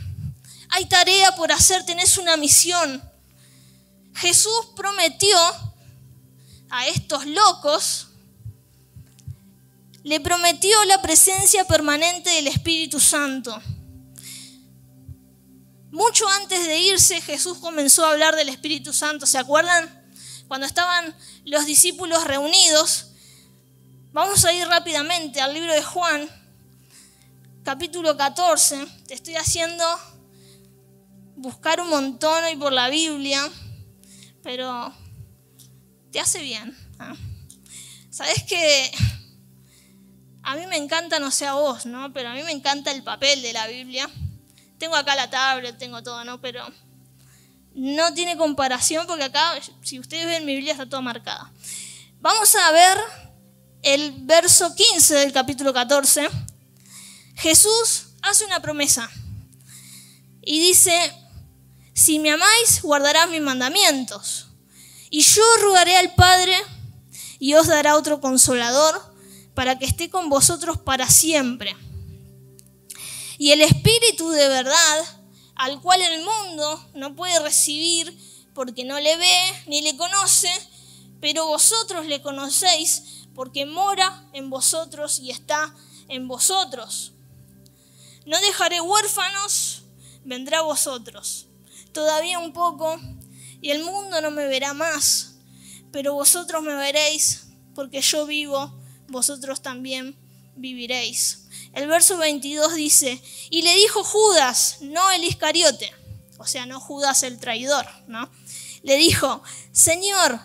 hay 0.68 0.84
tarea 0.86 1.34
por 1.36 1.52
hacer, 1.52 1.84
tenés 1.84 2.18
una 2.18 2.36
misión. 2.36 3.02
Jesús 4.14 4.68
prometió 4.74 5.38
a 6.70 6.86
estos 6.88 7.26
locos, 7.26 8.08
le 10.02 10.20
prometió 10.20 10.84
la 10.84 11.00
presencia 11.02 11.66
permanente 11.66 12.30
del 12.30 12.48
Espíritu 12.48 13.00
Santo. 13.00 13.60
Mucho 15.90 16.28
antes 16.28 16.66
de 16.66 16.78
irse, 16.78 17.20
Jesús 17.20 17.58
comenzó 17.58 18.04
a 18.04 18.12
hablar 18.12 18.34
del 18.34 18.48
Espíritu 18.48 18.92
Santo. 18.92 19.26
¿Se 19.26 19.38
acuerdan? 19.38 20.04
Cuando 20.48 20.66
estaban 20.66 21.16
los 21.44 21.64
discípulos 21.64 22.24
reunidos. 22.24 23.12
Vamos 24.12 24.44
a 24.44 24.52
ir 24.52 24.66
rápidamente 24.66 25.40
al 25.40 25.52
libro 25.52 25.72
de 25.72 25.82
Juan, 25.82 26.28
capítulo 27.62 28.16
14. 28.16 28.86
Te 29.06 29.14
estoy 29.14 29.36
haciendo 29.36 29.84
buscar 31.36 31.80
un 31.80 31.88
montón 31.90 32.44
hoy 32.44 32.56
por 32.56 32.72
la 32.72 32.88
Biblia, 32.88 33.48
pero 34.42 34.92
te 36.10 36.18
hace 36.18 36.42
bien. 36.42 36.76
¿ah? 36.98 37.14
Sabes 38.10 38.42
que 38.44 38.90
a 40.42 40.56
mí 40.56 40.66
me 40.66 40.76
encanta, 40.76 41.18
no 41.18 41.30
sé 41.30 41.46
a 41.46 41.52
vos, 41.52 41.86
¿no? 41.86 42.12
Pero 42.12 42.30
a 42.30 42.34
mí 42.34 42.42
me 42.42 42.52
encanta 42.52 42.90
el 42.90 43.02
papel 43.02 43.42
de 43.42 43.52
la 43.52 43.66
Biblia. 43.66 44.08
Tengo 44.78 44.96
acá 44.96 45.14
la 45.14 45.30
tablet, 45.30 45.78
tengo 45.78 46.02
todo, 46.02 46.24
¿no? 46.24 46.40
Pero 46.40 46.66
no 47.74 48.14
tiene 48.14 48.36
comparación 48.36 49.06
porque 49.06 49.24
acá, 49.24 49.52
si 49.82 49.98
ustedes 49.98 50.26
ven 50.26 50.44
mi 50.44 50.54
Biblia, 50.54 50.72
está 50.72 50.88
toda 50.88 51.02
marcada. 51.02 51.52
Vamos 52.20 52.54
a 52.54 52.72
ver 52.72 52.98
el 53.82 54.12
verso 54.22 54.74
15 54.74 55.14
del 55.14 55.32
capítulo 55.32 55.72
14. 55.72 56.28
Jesús 57.36 58.06
hace 58.22 58.44
una 58.44 58.60
promesa 58.60 59.10
y 60.42 60.58
dice, 60.58 60.92
si 61.92 62.18
me 62.18 62.30
amáis, 62.32 62.82
guardarás 62.82 63.28
mis 63.30 63.42
mandamientos. 63.42 64.48
Y 65.10 65.20
yo 65.20 65.42
rogaré 65.60 65.96
al 65.96 66.14
Padre 66.14 66.56
y 67.38 67.54
os 67.54 67.66
dará 67.66 67.96
otro 67.96 68.20
consolador 68.20 69.14
para 69.54 69.78
que 69.78 69.86
esté 69.86 70.10
con 70.10 70.28
vosotros 70.28 70.78
para 70.78 71.08
siempre. 71.08 71.76
Y 73.38 73.50
el 73.50 73.60
Espíritu 73.62 74.30
de 74.30 74.48
verdad, 74.48 75.04
al 75.54 75.80
cual 75.80 76.00
el 76.00 76.24
mundo 76.24 76.90
no 76.94 77.14
puede 77.14 77.38
recibir 77.40 78.16
porque 78.54 78.84
no 78.84 78.98
le 78.98 79.16
ve 79.16 79.38
ni 79.66 79.82
le 79.82 79.96
conoce, 79.96 80.50
pero 81.20 81.46
vosotros 81.46 82.06
le 82.06 82.22
conocéis 82.22 83.26
porque 83.34 83.66
mora 83.66 84.26
en 84.32 84.48
vosotros 84.48 85.18
y 85.18 85.30
está 85.30 85.74
en 86.08 86.26
vosotros. 86.26 87.12
No 88.24 88.40
dejaré 88.40 88.80
huérfanos, 88.80 89.82
vendrá 90.24 90.58
a 90.58 90.62
vosotros. 90.62 91.46
Todavía 91.92 92.38
un 92.38 92.52
poco 92.52 92.98
y 93.60 93.70
el 93.70 93.84
mundo 93.84 94.20
no 94.20 94.30
me 94.30 94.46
verá 94.46 94.72
más, 94.72 95.36
pero 95.92 96.14
vosotros 96.14 96.62
me 96.62 96.74
veréis 96.74 97.48
porque 97.74 98.00
yo 98.00 98.26
vivo 98.26 98.72
vosotros 99.08 99.60
también 99.62 100.16
viviréis. 100.56 101.46
El 101.72 101.86
verso 101.88 102.16
22 102.16 102.74
dice, 102.74 103.22
y 103.50 103.62
le 103.62 103.74
dijo 103.74 104.02
Judas, 104.02 104.78
no 104.80 105.10
el 105.10 105.24
Iscariote, 105.24 105.92
o 106.38 106.46
sea, 106.46 106.66
no 106.66 106.80
Judas 106.80 107.22
el 107.22 107.38
traidor, 107.38 107.86
¿no? 108.08 108.30
Le 108.82 108.96
dijo, 108.96 109.42
Señor, 109.72 110.40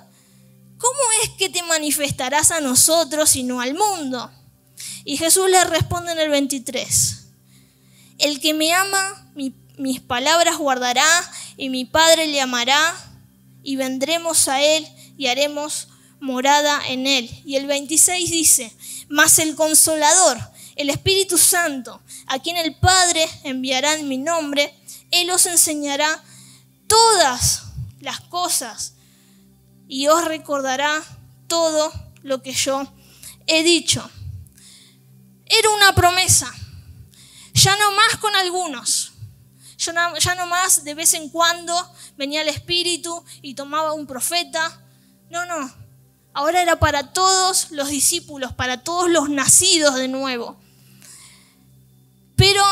¿cómo 0.78 1.00
es 1.24 1.30
que 1.38 1.50
te 1.50 1.64
manifestarás 1.64 2.52
a 2.52 2.60
nosotros 2.60 3.36
y 3.36 3.44
no 3.44 3.62
al 3.62 3.74
mundo? 3.74 4.32
Y 5.06 5.18
Jesús 5.18 5.50
le 5.50 5.64
responde 5.64 6.12
en 6.12 6.20
el 6.20 6.30
23, 6.30 7.28
el 8.20 8.40
que 8.40 8.54
me 8.54 8.74
ama, 8.74 9.32
mis 9.78 10.00
palabras 10.02 10.58
guardará, 10.58 11.08
y 11.58 11.70
mi 11.70 11.86
Padre 11.86 12.28
le 12.28 12.42
amará, 12.42 12.94
y 13.64 13.76
vendremos 13.76 14.48
a 14.48 14.62
él 14.62 14.88
y 15.18 15.28
haremos 15.28 15.88
morada 16.20 16.82
en 16.88 17.08
él. 17.08 17.30
Y 17.46 17.56
el 17.56 17.68
26 17.68 18.32
dice, 18.32 18.74
mas 19.12 19.40
el 19.40 19.56
consolador, 19.56 20.40
el 20.78 20.90
Espíritu 20.90 21.38
Santo, 21.38 22.02
a 22.28 22.40
quien 22.40 22.56
el 22.56 22.76
Padre 22.76 23.30
enviará 23.44 23.96
en 23.96 24.08
mi 24.08 24.18
nombre, 24.18 24.74
Él 25.12 25.30
os 25.32 25.46
enseñará 25.46 26.24
todas 26.88 27.64
las 28.00 28.22
cosas 28.22 28.94
y 29.88 30.08
os 30.08 30.24
recordará 30.24 31.04
todo 31.48 31.92
lo 32.24 32.42
que 32.42 32.54
yo 32.54 32.88
he 33.48 33.64
dicho. 33.64 34.10
Era 35.46 35.70
una 35.72 35.94
promesa, 35.94 36.50
ya 37.54 37.76
no 37.76 37.92
más 37.92 38.16
con 38.16 38.34
algunos, 38.38 39.12
ya 39.78 40.36
no 40.36 40.46
más 40.48 40.86
de 40.86 40.94
vez 40.94 41.14
en 41.16 41.28
cuando 41.30 41.94
venía 42.16 42.44
el 42.44 42.48
Espíritu 42.48 43.26
y 43.42 43.56
tomaba 43.56 43.92
un 43.92 44.08
profeta. 44.08 44.82
No, 45.30 45.46
no, 45.46 45.81
Ahora 46.34 46.62
era 46.62 46.80
para 46.80 47.12
todos 47.12 47.72
los 47.72 47.90
discípulos, 47.90 48.54
para 48.54 48.84
todos 48.84 49.10
los 49.10 49.30
nacidos 49.30 49.96
de 49.96 50.08
nuevo. 50.08 50.58
Pero 52.38 52.64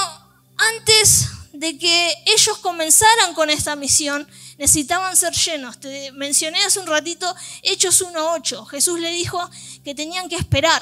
antes 0.58 1.28
de 1.54 1.78
que 1.78 2.14
ellos 2.26 2.58
comenzaran 2.60 3.34
con 3.34 3.50
esta 3.50 3.76
misión, 3.76 4.28
necesitaban 4.58 5.16
ser 5.18 5.34
llenos. 5.34 5.80
Te 5.80 6.12
mencioné 6.14 6.64
hace 6.64 6.80
un 6.80 6.88
ratito 6.88 7.36
Hechos 7.62 8.02
1.8. 8.02 8.66
Jesús 8.68 9.00
le 9.00 9.12
dijo 9.12 9.50
que 9.84 9.94
tenían 9.94 10.30
que 10.30 10.38
esperar. 10.38 10.82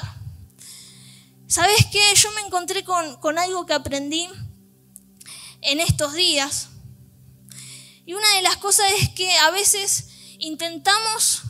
¿Sabes 1.48 1.86
qué? 1.90 2.02
Yo 2.14 2.30
me 2.32 2.42
encontré 2.42 2.84
con, 2.84 3.16
con 3.16 3.38
algo 3.38 3.66
que 3.66 3.74
aprendí 3.74 4.28
en 5.62 5.80
estos 5.80 6.12
días. 6.12 6.68
Y 8.06 8.14
una 8.14 8.34
de 8.34 8.42
las 8.42 8.56
cosas 8.58 8.86
es 9.00 9.08
que 9.10 9.30
a 9.38 9.50
veces 9.50 10.08
intentamos 10.38 11.42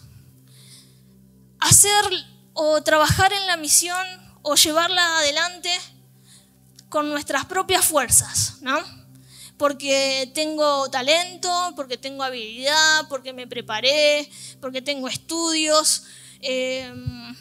hacer 1.60 2.04
o 2.52 2.82
trabajar 2.82 3.32
en 3.32 3.46
la 3.46 3.56
misión 3.56 4.06
o 4.42 4.54
llevarla 4.54 5.18
adelante 5.18 5.70
con 6.88 7.08
nuestras 7.08 7.44
propias 7.46 7.84
fuerzas, 7.84 8.56
¿no? 8.60 8.78
Porque 9.56 10.30
tengo 10.34 10.88
talento, 10.90 11.72
porque 11.76 11.96
tengo 11.96 12.22
habilidad, 12.22 13.08
porque 13.08 13.32
me 13.32 13.46
preparé, 13.46 14.30
porque 14.60 14.80
tengo 14.80 15.08
estudios, 15.08 16.04
em, 16.40 17.36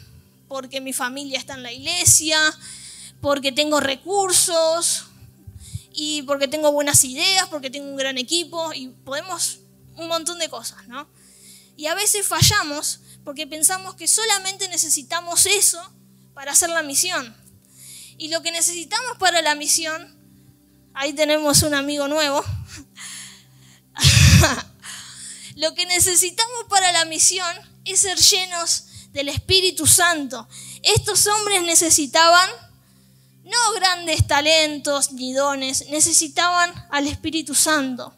porque 0.48 0.80
mi 0.80 0.92
familia 0.92 1.38
está 1.38 1.54
en 1.54 1.62
la 1.62 1.72
iglesia, 1.72 2.38
porque 3.20 3.52
tengo 3.52 3.80
recursos 3.80 5.06
y 5.92 6.22
porque 6.22 6.48
tengo 6.48 6.72
buenas 6.72 7.02
ideas, 7.04 7.48
porque 7.48 7.70
tengo 7.70 7.88
un 7.88 7.96
gran 7.96 8.18
equipo 8.18 8.72
y 8.72 8.88
podemos 8.88 9.60
un 9.96 10.08
montón 10.08 10.38
de 10.38 10.48
cosas, 10.48 10.86
¿no? 10.88 11.08
Y 11.76 11.86
a 11.86 11.94
veces 11.94 12.26
fallamos 12.26 13.00
porque 13.28 13.46
pensamos 13.46 13.94
que 13.94 14.08
solamente 14.08 14.68
necesitamos 14.68 15.44
eso 15.44 15.78
para 16.32 16.52
hacer 16.52 16.70
la 16.70 16.82
misión. 16.82 17.36
Y 18.16 18.28
lo 18.28 18.40
que 18.40 18.50
necesitamos 18.50 19.18
para 19.18 19.42
la 19.42 19.54
misión, 19.54 20.16
ahí 20.94 21.12
tenemos 21.12 21.60
un 21.60 21.74
amigo 21.74 22.08
nuevo, 22.08 22.42
lo 25.56 25.74
que 25.74 25.84
necesitamos 25.84 26.64
para 26.70 26.90
la 26.90 27.04
misión 27.04 27.54
es 27.84 28.00
ser 28.00 28.16
llenos 28.18 28.84
del 29.12 29.28
Espíritu 29.28 29.86
Santo. 29.86 30.48
Estos 30.82 31.26
hombres 31.26 31.60
necesitaban 31.64 32.48
no 33.44 33.72
grandes 33.74 34.26
talentos 34.26 35.12
ni 35.12 35.34
dones, 35.34 35.86
necesitaban 35.90 36.72
al 36.90 37.06
Espíritu 37.06 37.54
Santo. 37.54 38.16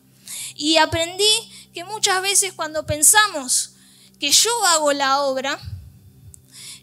Y 0.54 0.76
aprendí 0.76 1.70
que 1.74 1.82
muchas 1.82 2.22
veces 2.22 2.52
cuando 2.52 2.86
pensamos 2.86 3.74
que 4.20 4.30
yo 4.30 4.50
hago 4.66 4.92
la 4.92 5.22
obra, 5.22 5.58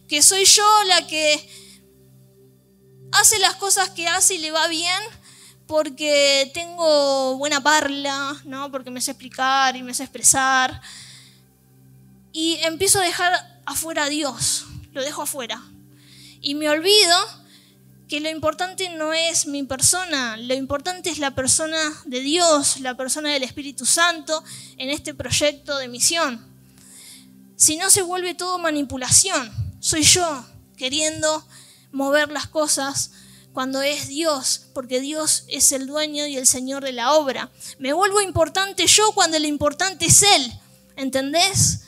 que 0.09 0.21
soy 0.23 0.43
yo 0.43 0.67
la 0.87 1.05
que 1.05 1.49
hace 3.11 3.37
las 3.39 3.55
cosas 3.55 3.91
que 3.91 4.07
hace 4.07 4.33
y 4.35 4.37
le 4.39 4.51
va 4.51 4.67
bien 4.67 5.01
porque 5.67 6.49
tengo 6.53 7.37
buena 7.37 7.61
parla, 7.61 8.35
¿no? 8.45 8.71
porque 8.71 8.89
me 8.89 9.01
sé 9.01 9.11
explicar 9.11 9.75
y 9.75 9.83
me 9.83 9.93
sé 9.93 10.03
expresar. 10.03 10.81
Y 12.33 12.55
empiezo 12.63 12.99
a 12.99 13.03
dejar 13.03 13.61
afuera 13.65 14.05
a 14.05 14.09
Dios, 14.09 14.65
lo 14.93 15.03
dejo 15.03 15.21
afuera. 15.21 15.61
Y 16.41 16.55
me 16.55 16.69
olvido 16.69 17.17
que 18.07 18.19
lo 18.19 18.29
importante 18.29 18.89
no 18.89 19.13
es 19.13 19.45
mi 19.45 19.63
persona, 19.63 20.37
lo 20.37 20.53
importante 20.53 21.09
es 21.09 21.19
la 21.19 21.31
persona 21.31 21.77
de 22.05 22.21
Dios, 22.21 22.79
la 22.79 22.95
persona 22.95 23.31
del 23.31 23.43
Espíritu 23.43 23.85
Santo 23.85 24.43
en 24.77 24.89
este 24.89 25.13
proyecto 25.13 25.77
de 25.77 25.87
misión. 25.87 26.56
Si 27.57 27.75
no 27.75 27.89
se 27.89 28.03
vuelve 28.03 28.35
todo 28.35 28.59
manipulación. 28.59 29.51
Soy 29.79 30.03
yo 30.03 30.45
queriendo 30.77 31.43
mover 31.91 32.29
las 32.29 32.45
cosas 32.45 33.11
cuando 33.51 33.81
es 33.81 34.07
Dios, 34.07 34.67
porque 34.75 35.01
Dios 35.01 35.45
es 35.47 35.71
el 35.71 35.87
dueño 35.87 36.27
y 36.27 36.37
el 36.37 36.45
Señor 36.45 36.83
de 36.83 36.91
la 36.91 37.13
obra. 37.13 37.51
Me 37.79 37.93
vuelvo 37.93 38.21
importante 38.21 38.85
yo 38.85 39.11
cuando 39.13 39.39
lo 39.39 39.47
importante 39.47 40.05
es 40.05 40.21
Él. 40.21 40.53
¿Entendés? 40.95 41.79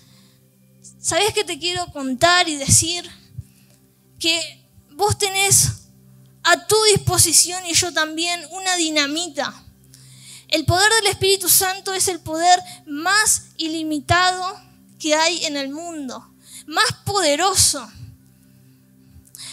¿Sabés 0.99 1.33
qué 1.35 1.43
te 1.43 1.59
quiero 1.59 1.85
contar 1.91 2.49
y 2.49 2.55
decir? 2.55 3.07
Que 4.19 4.67
vos 4.93 5.19
tenés 5.19 5.69
a 6.41 6.65
tu 6.65 6.75
disposición 6.95 7.63
y 7.67 7.75
yo 7.75 7.93
también 7.93 8.43
una 8.51 8.75
dinamita. 8.75 9.53
El 10.47 10.65
poder 10.65 10.91
del 10.93 11.11
Espíritu 11.11 11.47
Santo 11.47 11.93
es 11.93 12.07
el 12.07 12.19
poder 12.21 12.59
más 12.87 13.49
ilimitado 13.57 14.68
que 14.99 15.15
hay 15.15 15.45
en 15.45 15.57
el 15.57 15.69
mundo, 15.69 16.33
más 16.67 16.91
poderoso. 17.05 17.89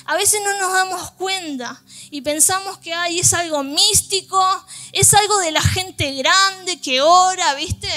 A 0.05 0.17
veces 0.17 0.41
no 0.45 0.59
nos 0.59 0.73
damos 0.73 1.11
cuenta 1.13 1.83
y 2.11 2.21
pensamos 2.21 2.79
que 2.79 2.93
ay, 2.93 3.21
es 3.21 3.33
algo 3.33 3.65
místico, 3.65 4.41
es 4.93 5.15
algo 5.15 5.39
de 5.39 5.51
la 5.53 5.63
gente 5.63 6.13
grande 6.15 6.81
que 6.81 7.01
ora, 7.01 7.55
¿viste? 7.55 7.89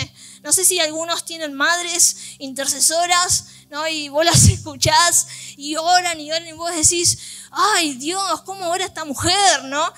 No 0.41 0.53
sé 0.53 0.65
si 0.65 0.79
algunos 0.79 1.25
tienen 1.25 1.53
madres 1.53 2.35
intercesoras, 2.39 3.45
¿no? 3.69 3.88
Y 3.88 4.09
vos 4.09 4.25
las 4.25 4.43
escuchás 4.47 5.27
y 5.57 5.75
oran 5.75 6.19
y 6.19 6.31
oran 6.31 6.47
y 6.47 6.53
vos 6.53 6.73
decís, 6.73 7.19
ay 7.51 7.95
Dios, 7.95 8.41
¿cómo 8.41 8.69
ora 8.69 8.85
esta 8.85 9.05
mujer, 9.05 9.65
¿no? 9.65 9.91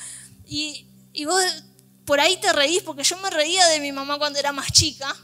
Y, 0.47 0.85
y 1.13 1.25
vos 1.25 1.43
por 2.05 2.19
ahí 2.19 2.37
te 2.37 2.51
reís, 2.51 2.83
porque 2.83 3.03
yo 3.03 3.17
me 3.17 3.29
reía 3.29 3.65
de 3.67 3.79
mi 3.79 3.91
mamá 3.91 4.17
cuando 4.17 4.39
era 4.39 4.51
más 4.51 4.71
chica. 4.71 5.15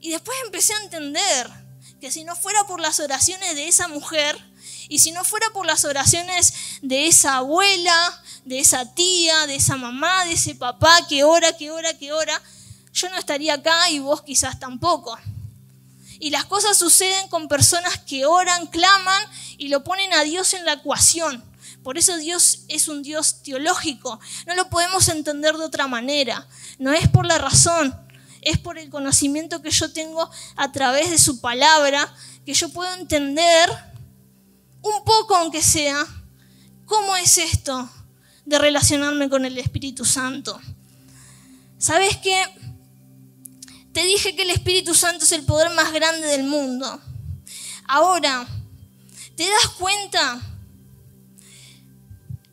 Y 0.00 0.10
después 0.10 0.36
empecé 0.44 0.72
a 0.74 0.82
entender 0.82 1.50
que 2.00 2.10
si 2.10 2.24
no 2.24 2.34
fuera 2.34 2.66
por 2.66 2.80
las 2.80 3.00
oraciones 3.00 3.54
de 3.54 3.68
esa 3.68 3.88
mujer, 3.88 4.38
y 4.88 4.98
si 4.98 5.12
no 5.12 5.22
fuera 5.24 5.48
por 5.50 5.66
las 5.66 5.84
oraciones 5.84 6.52
de 6.82 7.06
esa 7.06 7.36
abuela, 7.36 8.22
de 8.44 8.58
esa 8.58 8.92
tía, 8.92 9.46
de 9.46 9.54
esa 9.54 9.76
mamá, 9.76 10.24
de 10.24 10.32
ese 10.32 10.56
papá 10.56 11.06
que 11.08 11.22
ora, 11.22 11.56
que 11.56 11.70
ora, 11.70 11.96
que 11.96 12.12
ora, 12.12 12.42
yo 12.92 13.08
no 13.10 13.16
estaría 13.16 13.54
acá 13.54 13.88
y 13.90 14.00
vos 14.00 14.22
quizás 14.22 14.58
tampoco. 14.58 15.16
Y 16.18 16.30
las 16.30 16.44
cosas 16.44 16.76
suceden 16.76 17.28
con 17.28 17.46
personas 17.46 17.98
que 18.00 18.26
oran, 18.26 18.66
claman 18.66 19.22
y 19.58 19.68
lo 19.68 19.84
ponen 19.84 20.12
a 20.12 20.24
Dios 20.24 20.54
en 20.54 20.64
la 20.64 20.74
ecuación. 20.74 21.44
Por 21.84 21.96
eso 21.96 22.16
Dios 22.16 22.64
es 22.68 22.88
un 22.88 23.02
Dios 23.02 23.42
teológico. 23.42 24.18
No 24.46 24.54
lo 24.54 24.68
podemos 24.68 25.08
entender 25.08 25.56
de 25.56 25.64
otra 25.64 25.86
manera. 25.86 26.46
No 26.78 26.92
es 26.92 27.08
por 27.08 27.26
la 27.26 27.38
razón, 27.38 27.96
es 28.42 28.58
por 28.58 28.78
el 28.78 28.90
conocimiento 28.90 29.62
que 29.62 29.70
yo 29.70 29.92
tengo 29.92 30.30
a 30.56 30.72
través 30.72 31.10
de 31.10 31.18
su 31.18 31.40
palabra, 31.40 32.12
que 32.44 32.54
yo 32.54 32.68
puedo 32.70 32.92
entender 32.94 33.68
un 34.82 35.04
poco, 35.04 35.36
aunque 35.36 35.62
sea, 35.62 36.06
cómo 36.86 37.16
es 37.16 37.38
esto 37.38 37.88
de 38.44 38.58
relacionarme 38.58 39.28
con 39.28 39.44
el 39.44 39.58
Espíritu 39.58 40.04
Santo. 40.04 40.58
¿Sabes 41.78 42.16
qué? 42.18 42.44
Te 43.92 44.04
dije 44.04 44.36
que 44.36 44.42
el 44.42 44.50
Espíritu 44.50 44.94
Santo 44.94 45.24
es 45.24 45.32
el 45.32 45.44
poder 45.44 45.70
más 45.70 45.92
grande 45.92 46.26
del 46.26 46.44
mundo. 46.44 47.00
Ahora, 47.86 48.46
¿te 49.36 49.48
das 49.48 49.68
cuenta 49.78 50.40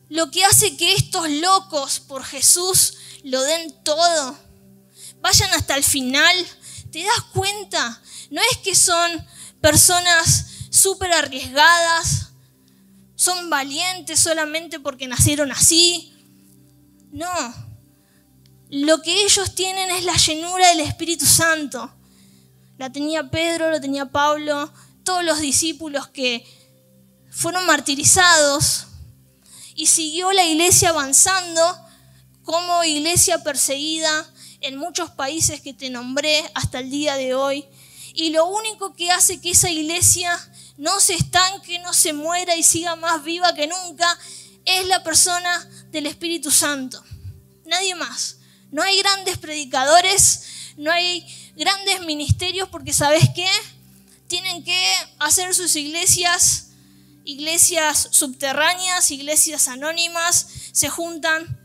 lo 0.08 0.30
que 0.30 0.44
hace 0.44 0.76
que 0.76 0.94
estos 0.94 1.30
locos 1.30 2.00
por 2.00 2.24
Jesús 2.24 2.94
lo 3.24 3.42
den 3.42 3.72
todo? 3.84 4.47
Vayan 5.28 5.52
hasta 5.52 5.76
el 5.76 5.84
final. 5.84 6.34
¿Te 6.90 7.04
das 7.04 7.22
cuenta? 7.34 8.00
No 8.30 8.40
es 8.50 8.56
que 8.64 8.74
son 8.74 9.26
personas 9.60 10.46
súper 10.70 11.12
arriesgadas, 11.12 12.30
son 13.14 13.50
valientes 13.50 14.20
solamente 14.20 14.80
porque 14.80 15.06
nacieron 15.06 15.52
así. 15.52 16.14
No, 17.12 17.28
lo 18.70 19.02
que 19.02 19.22
ellos 19.22 19.54
tienen 19.54 19.90
es 19.90 20.04
la 20.04 20.16
llenura 20.16 20.66
del 20.68 20.80
Espíritu 20.80 21.26
Santo. 21.26 21.94
La 22.78 22.90
tenía 22.90 23.28
Pedro, 23.30 23.70
lo 23.70 23.82
tenía 23.82 24.06
Pablo, 24.06 24.72
todos 25.04 25.22
los 25.24 25.40
discípulos 25.40 26.08
que 26.08 26.42
fueron 27.30 27.66
martirizados 27.66 28.86
y 29.74 29.88
siguió 29.88 30.32
la 30.32 30.46
iglesia 30.46 30.88
avanzando 30.88 31.60
como 32.44 32.82
iglesia 32.82 33.44
perseguida 33.44 34.26
en 34.60 34.76
muchos 34.76 35.10
países 35.10 35.60
que 35.60 35.74
te 35.74 35.90
nombré 35.90 36.50
hasta 36.54 36.80
el 36.80 36.90
día 36.90 37.16
de 37.16 37.34
hoy. 37.34 37.64
Y 38.14 38.30
lo 38.30 38.46
único 38.46 38.94
que 38.94 39.10
hace 39.10 39.40
que 39.40 39.50
esa 39.50 39.70
iglesia 39.70 40.36
no 40.76 41.00
se 41.00 41.14
estanque, 41.14 41.78
no 41.80 41.92
se 41.92 42.12
muera 42.12 42.56
y 42.56 42.62
siga 42.62 42.96
más 42.96 43.22
viva 43.22 43.54
que 43.54 43.66
nunca 43.66 44.18
es 44.64 44.86
la 44.86 45.02
persona 45.02 45.68
del 45.90 46.06
Espíritu 46.06 46.50
Santo. 46.50 47.02
Nadie 47.64 47.94
más. 47.94 48.36
No 48.70 48.82
hay 48.82 48.98
grandes 48.98 49.38
predicadores, 49.38 50.74
no 50.76 50.92
hay 50.92 51.26
grandes 51.56 52.00
ministerios 52.02 52.68
porque 52.68 52.92
sabes 52.92 53.24
qué? 53.34 53.48
Tienen 54.26 54.62
que 54.62 54.94
hacer 55.18 55.54
sus 55.54 55.74
iglesias, 55.74 56.68
iglesias 57.24 58.08
subterráneas, 58.10 59.10
iglesias 59.10 59.68
anónimas, 59.68 60.46
se 60.72 60.88
juntan 60.88 61.57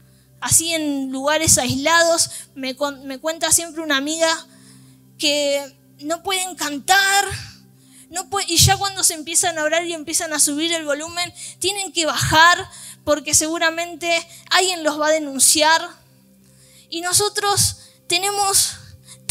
así 0.44 0.74
en 0.74 1.12
lugares 1.12 1.58
aislados. 1.58 2.30
Me, 2.54 2.76
me 3.04 3.20
cuenta 3.20 3.52
siempre 3.52 3.82
una 3.82 3.98
amiga 3.98 4.30
que 5.18 5.76
no 6.00 6.22
pueden 6.22 6.56
cantar, 6.56 7.26
no 8.10 8.28
y 8.48 8.58
ya 8.58 8.78
cuando 8.78 9.04
se 9.04 9.16
empiezan 9.16 9.58
a 9.58 9.64
orar 9.64 9.86
y 9.86 9.94
empiezan 9.94 10.34
a 10.34 10.40
subir 10.40 10.72
el 10.74 10.86
volumen, 10.86 11.34
tienen 11.60 11.92
que 11.92 12.06
bajar 12.06 12.70
porque 13.04 13.34
seguramente 13.34 14.26
alguien 14.52 14.84
los 14.84 15.00
va 15.00 15.08
a 15.08 15.12
denunciar 15.12 15.82
y 16.90 17.02
nosotros 17.02 17.78
tenemos 18.08 18.78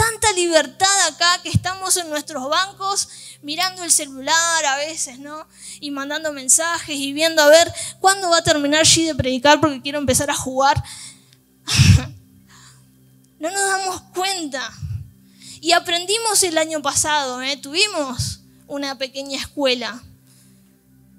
tanta 0.03 0.33
libertad 0.33 1.07
acá 1.07 1.41
que 1.43 1.49
estamos 1.49 1.97
en 1.97 2.11
nuestros 2.11 2.49
bancos 2.49 3.09
mirando 3.43 3.85
el 3.85 3.93
celular 3.93 4.65
a 4.65 4.77
veces, 4.77 5.21
¿no? 5.21 5.47
Y 5.81 5.93
mandando 5.93 6.33
mensajes 6.33 6.97
y 6.97 7.12
viendo 7.12 7.41
a 7.41 7.49
ver 7.49 7.73
cuándo 8.01 8.29
va 8.29 8.38
a 8.38 8.43
terminar 8.43 8.85
G 8.85 9.07
de 9.07 9.15
predicar 9.15 9.61
porque 9.61 9.81
quiero 9.81 9.99
empezar 9.99 10.29
a 10.29 10.35
jugar. 10.35 10.83
no 13.38 13.51
nos 13.51 13.61
damos 13.61 14.03
cuenta. 14.15 14.73
Y 15.61 15.71
aprendimos 15.71 16.43
el 16.43 16.59
año 16.59 16.83
pasado, 16.83 17.41
¿eh? 17.41 17.57
tuvimos 17.57 18.41
una 18.67 18.99
pequeña 18.99 19.38
escuela. 19.38 20.03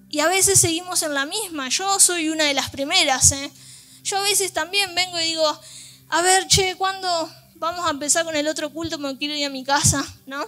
Y 0.09 0.19
a 0.19 0.27
veces 0.27 0.59
seguimos 0.59 1.03
en 1.03 1.13
la 1.13 1.25
misma. 1.25 1.69
Yo 1.69 1.99
soy 2.01 2.29
una 2.29 2.43
de 2.43 2.53
las 2.53 2.69
primeras. 2.69 3.31
¿eh? 3.31 3.49
Yo 4.03 4.17
a 4.17 4.23
veces 4.23 4.51
también 4.51 4.93
vengo 4.93 5.17
y 5.19 5.23
digo, 5.23 5.59
a 6.09 6.21
ver, 6.21 6.47
che, 6.47 6.75
¿cuándo 6.75 7.31
vamos 7.63 7.85
a 7.87 7.91
empezar 7.91 8.25
con 8.25 8.35
el 8.35 8.45
otro 8.49 8.73
culto? 8.73 8.97
Me 8.97 9.17
quiero 9.17 9.35
ir 9.35 9.45
a 9.45 9.49
mi 9.49 9.63
casa, 9.63 10.05
¿no? 10.25 10.45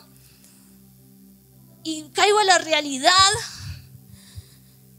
Y 1.82 2.04
caigo 2.10 2.40
a 2.40 2.44
la 2.44 2.58
realidad 2.58 3.32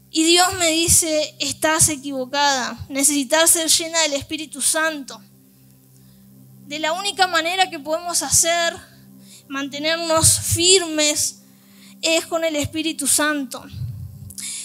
y 0.09 0.23
Dios 0.23 0.51
me 0.57 0.71
dice, 0.71 1.35
estás 1.39 1.89
equivocada, 1.89 2.75
necesitas 2.89 3.51
ser 3.51 3.69
llena 3.69 4.01
del 4.01 4.13
Espíritu 4.13 4.63
Santo. 4.63 5.21
De 6.65 6.79
la 6.79 6.93
única 6.93 7.27
manera 7.27 7.69
que 7.69 7.77
podemos 7.77 8.23
hacer, 8.23 8.75
mantenernos 9.47 10.39
firmes, 10.39 11.41
es 12.01 12.25
con 12.25 12.43
el 12.43 12.55
Espíritu 12.55 13.05
Santo. 13.05 13.63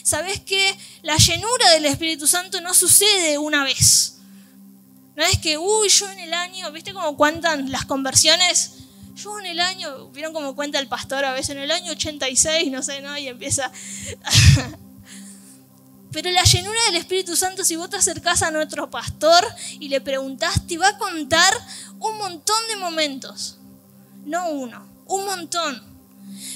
¿Sabes 0.02 0.40
que 0.40 0.74
la 1.02 1.18
llenura 1.18 1.70
del 1.72 1.84
Espíritu 1.84 2.26
Santo 2.26 2.62
no 2.62 2.72
sucede 2.72 3.36
una 3.36 3.62
vez? 3.62 4.11
No 5.14 5.22
es 5.24 5.38
que, 5.38 5.58
uy, 5.58 5.88
yo 5.88 6.10
en 6.10 6.20
el 6.20 6.34
año, 6.34 6.70
¿viste 6.72 6.92
cómo 6.92 7.16
cuentan 7.16 7.70
las 7.70 7.84
conversiones? 7.84 8.72
Yo 9.14 9.38
en 9.40 9.46
el 9.46 9.60
año, 9.60 10.08
¿vieron 10.08 10.32
cómo 10.32 10.56
cuenta 10.56 10.78
el 10.78 10.88
pastor 10.88 11.24
a 11.24 11.32
veces? 11.32 11.50
En 11.50 11.58
el 11.58 11.70
año 11.70 11.92
86, 11.92 12.70
no 12.70 12.82
sé, 12.82 13.00
¿no? 13.02 13.16
Y 13.18 13.28
empieza... 13.28 13.70
Pero 16.12 16.30
la 16.30 16.44
llenura 16.44 16.78
del 16.86 16.96
Espíritu 16.96 17.36
Santo, 17.36 17.64
si 17.64 17.74
vos 17.76 17.88
te 17.88 17.96
acercás 17.96 18.42
a 18.42 18.50
nuestro 18.50 18.90
pastor 18.90 19.42
y 19.80 19.88
le 19.88 20.02
preguntás, 20.02 20.66
te 20.66 20.76
va 20.76 20.88
a 20.88 20.98
contar 20.98 21.54
un 21.98 22.18
montón 22.18 22.56
de 22.68 22.76
momentos. 22.76 23.56
No 24.26 24.50
uno, 24.50 24.86
un 25.06 25.24
montón. 25.24 25.82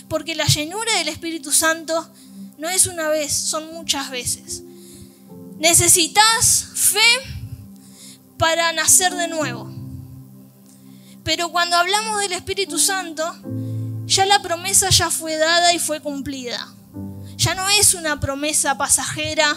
Porque 0.08 0.34
la 0.34 0.44
llenura 0.46 0.92
del 0.98 1.08
Espíritu 1.08 1.52
Santo 1.52 2.06
no 2.58 2.68
es 2.68 2.86
una 2.86 3.08
vez, 3.08 3.32
son 3.32 3.72
muchas 3.72 4.10
veces. 4.10 4.62
Necesitas 5.58 6.68
fe 6.74 7.35
para 8.38 8.72
nacer 8.72 9.14
de 9.14 9.28
nuevo. 9.28 9.70
Pero 11.24 11.50
cuando 11.50 11.76
hablamos 11.76 12.20
del 12.20 12.32
Espíritu 12.32 12.78
Santo, 12.78 13.24
ya 14.06 14.26
la 14.26 14.40
promesa 14.40 14.90
ya 14.90 15.10
fue 15.10 15.36
dada 15.36 15.72
y 15.72 15.78
fue 15.78 16.00
cumplida. 16.00 16.72
Ya 17.36 17.54
no 17.54 17.68
es 17.68 17.94
una 17.94 18.20
promesa 18.20 18.78
pasajera. 18.78 19.56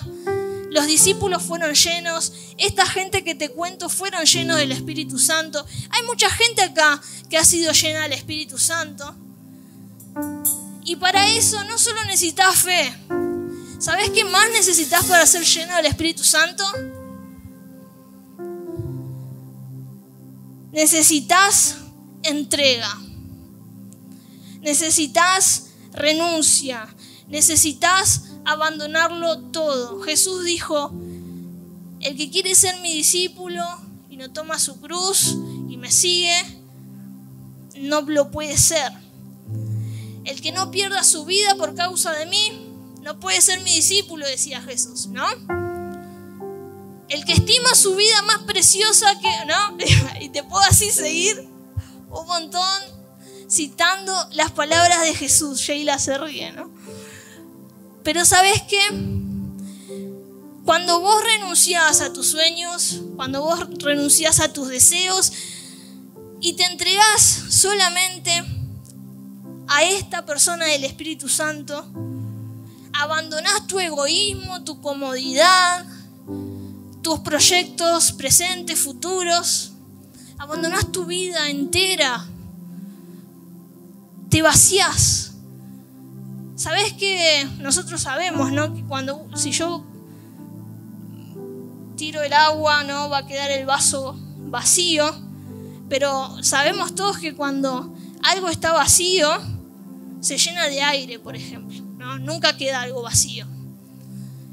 Los 0.72 0.88
discípulos 0.88 1.44
fueron 1.44 1.74
llenos, 1.74 2.34
esta 2.58 2.86
gente 2.86 3.24
que 3.24 3.34
te 3.36 3.50
cuento 3.50 3.90
fueron 3.90 4.26
llenos 4.26 4.58
del 4.58 4.72
Espíritu 4.72 5.18
Santo. 5.18 5.66
Hay 5.90 6.04
mucha 6.06 6.30
gente 6.30 6.62
acá 6.62 7.02
que 7.30 7.38
ha 7.38 7.46
sido 7.46 7.72
llena 7.72 8.04
del 8.04 8.14
Espíritu 8.14 8.58
Santo. 8.58 9.16
Y 10.84 10.96
para 10.96 11.28
eso 11.28 11.64
no 11.66 11.78
solo 11.78 12.04
necesitas 12.06 12.64
fe. 12.64 12.94
¿Sabes 13.80 14.10
qué 14.10 14.26
más 14.26 14.50
necesitas 14.52 15.06
para 15.06 15.26
ser 15.26 15.44
lleno 15.44 15.76
del 15.76 15.86
Espíritu 15.86 16.24
Santo? 16.24 16.66
Necesitas 20.72 21.78
entrega. 22.24 22.98
Necesitas 24.62 25.68
renuncia. 25.94 26.88
Necesitas 27.28 28.30
abandonarlo 28.46 29.40
todo. 29.52 30.02
Jesús 30.02 30.44
dijo, 30.44 30.92
el 32.02 32.16
que 32.16 32.30
quiere 32.30 32.56
ser 32.56 32.80
mi 32.82 32.94
discípulo 32.94 33.64
y 34.10 34.18
no 34.18 34.32
toma 34.32 34.58
su 34.58 34.80
cruz 34.80 35.36
y 35.70 35.78
me 35.78 35.92
sigue, 35.92 36.36
no 37.76 38.02
lo 38.02 38.32
puede 38.32 38.58
ser. 38.58 38.92
El 40.26 40.42
que 40.42 40.52
no 40.52 40.72
pierda 40.72 41.04
su 41.04 41.26
vida 41.26 41.56
por 41.56 41.76
causa 41.76 42.12
de 42.14 42.26
mí, 42.26 42.70
no 43.02 43.20
puede 43.20 43.42
ser 43.42 43.62
mi 43.62 43.76
discípulo, 43.76 44.26
decía 44.26 44.62
Jesús, 44.62 45.08
¿no? 45.08 45.26
El 47.10 47.26
que 47.26 47.34
estima 47.34 47.74
su 47.74 47.96
vida 47.96 48.22
más 48.24 48.40
preciosa 48.44 49.08
que, 49.20 49.46
¿no? 49.46 49.78
puedo 50.50 50.64
así 50.70 50.92
seguir 50.92 51.48
un 52.10 52.28
montón 52.28 53.00
citando 53.50 54.14
las 54.34 54.52
palabras 54.52 55.02
de 55.02 55.14
Jesús. 55.14 55.60
Sheila 55.60 55.98
se 56.00 56.18
¿no? 56.18 56.72
Pero 58.04 58.26
¿sabes 58.26 58.62
qué? 58.64 58.80
Cuando 60.66 61.00
vos 61.00 61.24
renunciás 61.24 62.02
a 62.02 62.14
tus 62.14 62.30
sueños, 62.30 63.02
cuando 63.16 63.42
vos 63.42 63.60
renunciás 63.80 64.40
a 64.40 64.54
tus 64.54 64.68
deseos 64.68 65.32
y 66.42 66.54
te 66.54 66.64
entregás 66.64 67.22
solamente 67.50 68.44
a 69.68 69.84
esta 69.84 70.26
persona 70.26 70.66
del 70.66 70.84
Espíritu 70.84 71.28
Santo, 71.28 71.86
abandonás 72.94 73.68
tu 73.68 73.80
egoísmo, 73.80 74.64
tu 74.64 74.82
comodidad, 74.82 75.86
tus 77.02 77.20
proyectos 77.22 78.12
presentes, 78.12 78.80
futuros, 78.80 79.69
abandonás 80.40 80.92
tu 80.92 81.06
vida 81.06 81.50
entera, 81.50 82.26
te 84.30 84.42
vacías. 84.42 85.34
Sabes 86.56 86.94
que 86.94 87.48
nosotros 87.60 88.02
sabemos, 88.02 88.52
¿no? 88.52 88.74
Que 88.74 88.84
cuando 88.84 89.28
si 89.36 89.52
yo 89.52 89.84
tiro 91.98 92.24
el 92.24 92.34
agua, 92.34 92.84
no 92.84 93.10
va 93.10 93.20
a 93.20 93.28
quedar 93.28 93.52
el 93.52 93.66
vaso 93.66 94.18
vacío, 94.48 95.14
pero 95.90 96.42
sabemos 96.42 96.96
todos 96.96 97.18
que 97.18 97.36
cuando 97.36 97.94
algo 98.24 98.50
está 98.50 98.72
vacío 98.72 99.30
se 100.22 100.38
llena 100.38 100.68
de 100.68 100.82
aire, 100.82 101.20
por 101.20 101.36
ejemplo, 101.36 101.82
¿no? 101.98 102.18
Nunca 102.18 102.56
queda 102.56 102.82
algo 102.82 103.02
vacío. 103.02 103.46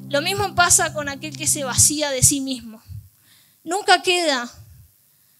Lo 0.08 0.20
mismo 0.20 0.54
pasa 0.56 0.92
con 0.92 1.08
aquel 1.08 1.36
que 1.36 1.46
se 1.46 1.64
vacía 1.64 2.10
de 2.10 2.22
sí 2.22 2.40
mismo. 2.40 2.82
Nunca 3.64 4.02
queda 4.02 4.48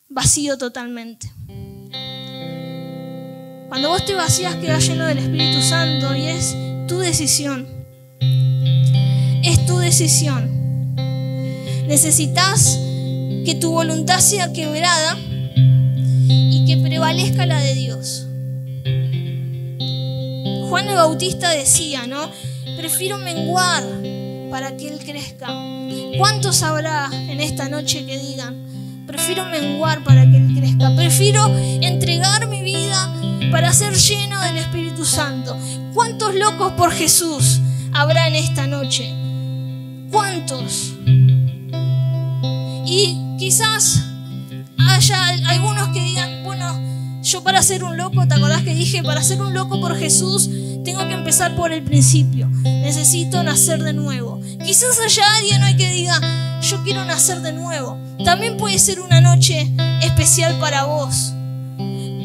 vacío 0.08 0.58
totalmente. 0.58 1.30
Cuando 3.68 3.88
vos 3.88 4.04
te 4.04 4.14
vacías 4.14 4.54
queda 4.56 4.78
lleno 4.78 5.06
del 5.06 5.18
Espíritu 5.18 5.60
Santo 5.60 6.14
y 6.14 6.28
es 6.28 6.56
tu 6.86 6.98
decisión. 6.98 7.66
Es 9.42 9.66
tu 9.66 9.78
decisión. 9.78 10.94
Necesitas 11.86 12.78
que 13.44 13.56
tu 13.60 13.72
voluntad 13.72 14.20
sea 14.20 14.52
quebrada 14.52 15.18
y 16.28 16.64
que 16.66 16.76
prevalezca 16.78 17.46
la 17.46 17.60
de 17.60 17.74
Dios. 17.74 18.26
Juan 20.68 20.88
el 20.88 20.94
Bautista 20.94 21.50
decía, 21.50 22.06
¿no? 22.06 22.30
Prefiero 22.76 23.18
menguar 23.18 23.84
para 24.50 24.76
que 24.76 24.88
Él 24.88 24.98
crezca. 24.98 25.48
¿Cuántos 26.18 26.62
habrá 26.62 27.08
en 27.12 27.40
esta 27.40 27.68
noche 27.68 28.04
que 28.04 28.18
digan, 28.18 28.66
prefiero 29.06 29.44
menguar 29.46 30.02
para 30.02 30.22
que 30.24 30.36
Él 30.36 30.54
crezca? 30.54 30.94
Prefiero 30.96 31.46
entregar 31.56 32.48
mi 32.48 32.62
vida 32.62 33.12
para 33.50 33.72
ser 33.72 33.94
lleno 33.94 34.40
del 34.42 34.58
Espíritu 34.58 35.04
Santo. 35.04 35.56
¿Cuántos 35.94 36.34
locos 36.34 36.72
por 36.72 36.92
Jesús 36.92 37.60
habrá 37.92 38.28
en 38.28 38.34
esta 38.36 38.66
noche? 38.66 39.12
¿Cuántos? 40.10 40.94
Y 42.86 43.16
quizás 43.38 44.02
haya 44.78 45.28
algunos 45.48 45.88
que 45.88 46.00
digan, 46.00 46.44
bueno, 46.44 46.78
yo 47.22 47.42
para 47.42 47.62
ser 47.62 47.84
un 47.84 47.96
loco, 47.96 48.26
¿te 48.28 48.34
acordás 48.34 48.62
que 48.62 48.74
dije, 48.74 49.02
para 49.02 49.22
ser 49.22 49.40
un 49.40 49.54
loco 49.54 49.80
por 49.80 49.96
Jesús, 49.96 50.48
tengo 50.84 51.06
que 51.08 51.14
empezar 51.26 51.56
por 51.56 51.72
el 51.72 51.82
principio. 51.82 52.46
Necesito 52.62 53.42
nacer 53.42 53.82
de 53.82 53.92
nuevo. 53.92 54.40
Quizás 54.64 55.00
haya 55.00 55.24
alguien 55.34 55.60
hoy 55.60 55.76
que 55.76 55.90
diga, 55.90 56.60
yo 56.60 56.84
quiero 56.84 57.04
nacer 57.04 57.40
de 57.40 57.52
nuevo. 57.52 57.98
También 58.24 58.56
puede 58.56 58.78
ser 58.78 59.00
una 59.00 59.20
noche 59.20 59.68
especial 60.02 60.56
para 60.60 60.84
vos. 60.84 61.32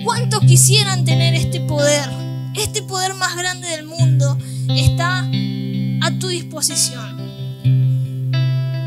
¿Cuántos 0.06 0.42
quisieran 0.42 1.04
tener 1.04 1.34
este 1.34 1.62
poder? 1.62 2.12
Este 2.56 2.84
poder 2.84 3.16
más 3.16 3.36
grande 3.36 3.70
del 3.70 3.88
mundo 3.88 4.38
está 4.70 5.22
a 5.22 6.20
tu 6.20 6.28
disposición. 6.28 7.18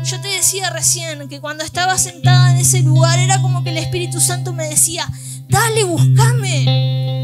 Yo 0.05 0.21
te 0.21 0.29
decía 0.29 0.69
recién 0.69 1.27
que 1.27 1.41
cuando 1.41 1.65
estaba 1.65 1.97
sentada 1.97 2.51
en 2.51 2.57
ese 2.59 2.81
lugar 2.83 3.19
era 3.19 3.41
como 3.41 3.65
que 3.65 3.71
el 3.71 3.79
Espíritu 3.79 4.21
Santo 4.21 4.53
me 4.53 4.69
decía, 4.69 5.11
dale, 5.49 5.83
búscame. 5.83 7.14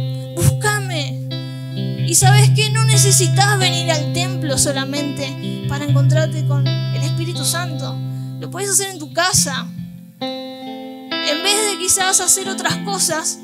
Y 2.11 2.15
sabes 2.15 2.49
que 2.49 2.69
no 2.71 2.83
necesitas 2.83 3.57
venir 3.57 3.89
al 3.89 4.11
templo 4.11 4.57
solamente 4.57 5.65
para 5.69 5.85
encontrarte 5.85 6.45
con 6.45 6.67
el 6.67 7.01
Espíritu 7.03 7.45
Santo. 7.45 7.97
Lo 8.37 8.51
puedes 8.51 8.69
hacer 8.69 8.89
en 8.89 8.99
tu 8.99 9.13
casa. 9.13 9.65
En 10.19 11.41
vez 11.41 11.71
de 11.71 11.77
quizás 11.79 12.19
hacer 12.19 12.49
otras 12.49 12.75
cosas, 12.79 13.39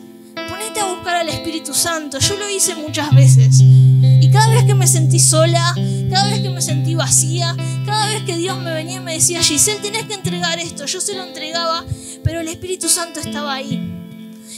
ponete 0.50 0.82
a 0.82 0.94
buscar 0.94 1.16
al 1.16 1.30
Espíritu 1.30 1.74
Santo. 1.74 2.20
Yo 2.20 2.36
lo 2.36 2.50
hice 2.50 2.76
muchas 2.76 3.10
veces. 3.16 3.62
Y 3.62 4.30
cada 4.34 4.50
vez 4.50 4.66
que 4.66 4.76
me 4.76 4.86
sentí 4.86 5.20
sola, 5.20 5.74
cada 6.12 6.28
vez 6.28 6.42
que 6.42 6.50
me 6.50 6.62
sentí 6.62 6.94
vacía, 6.94 7.56
cada 7.86 8.08
vez 8.08 8.24
que 8.24 8.36
Dios 8.36 8.58
me 8.60 8.74
venía 8.74 8.98
y 8.98 9.00
me 9.00 9.14
decía, 9.14 9.42
Giselle, 9.42 9.80
tienes 9.80 10.08
que 10.08 10.16
entregar 10.16 10.60
esto, 10.60 10.86
yo 10.86 11.00
se 11.00 11.16
lo 11.16 11.24
entregaba, 11.24 11.86
pero 12.22 12.42
el 12.42 12.50
Espíritu 12.50 12.90
Santo 12.90 13.22
estaba 13.22 13.54
ahí. 13.54 13.94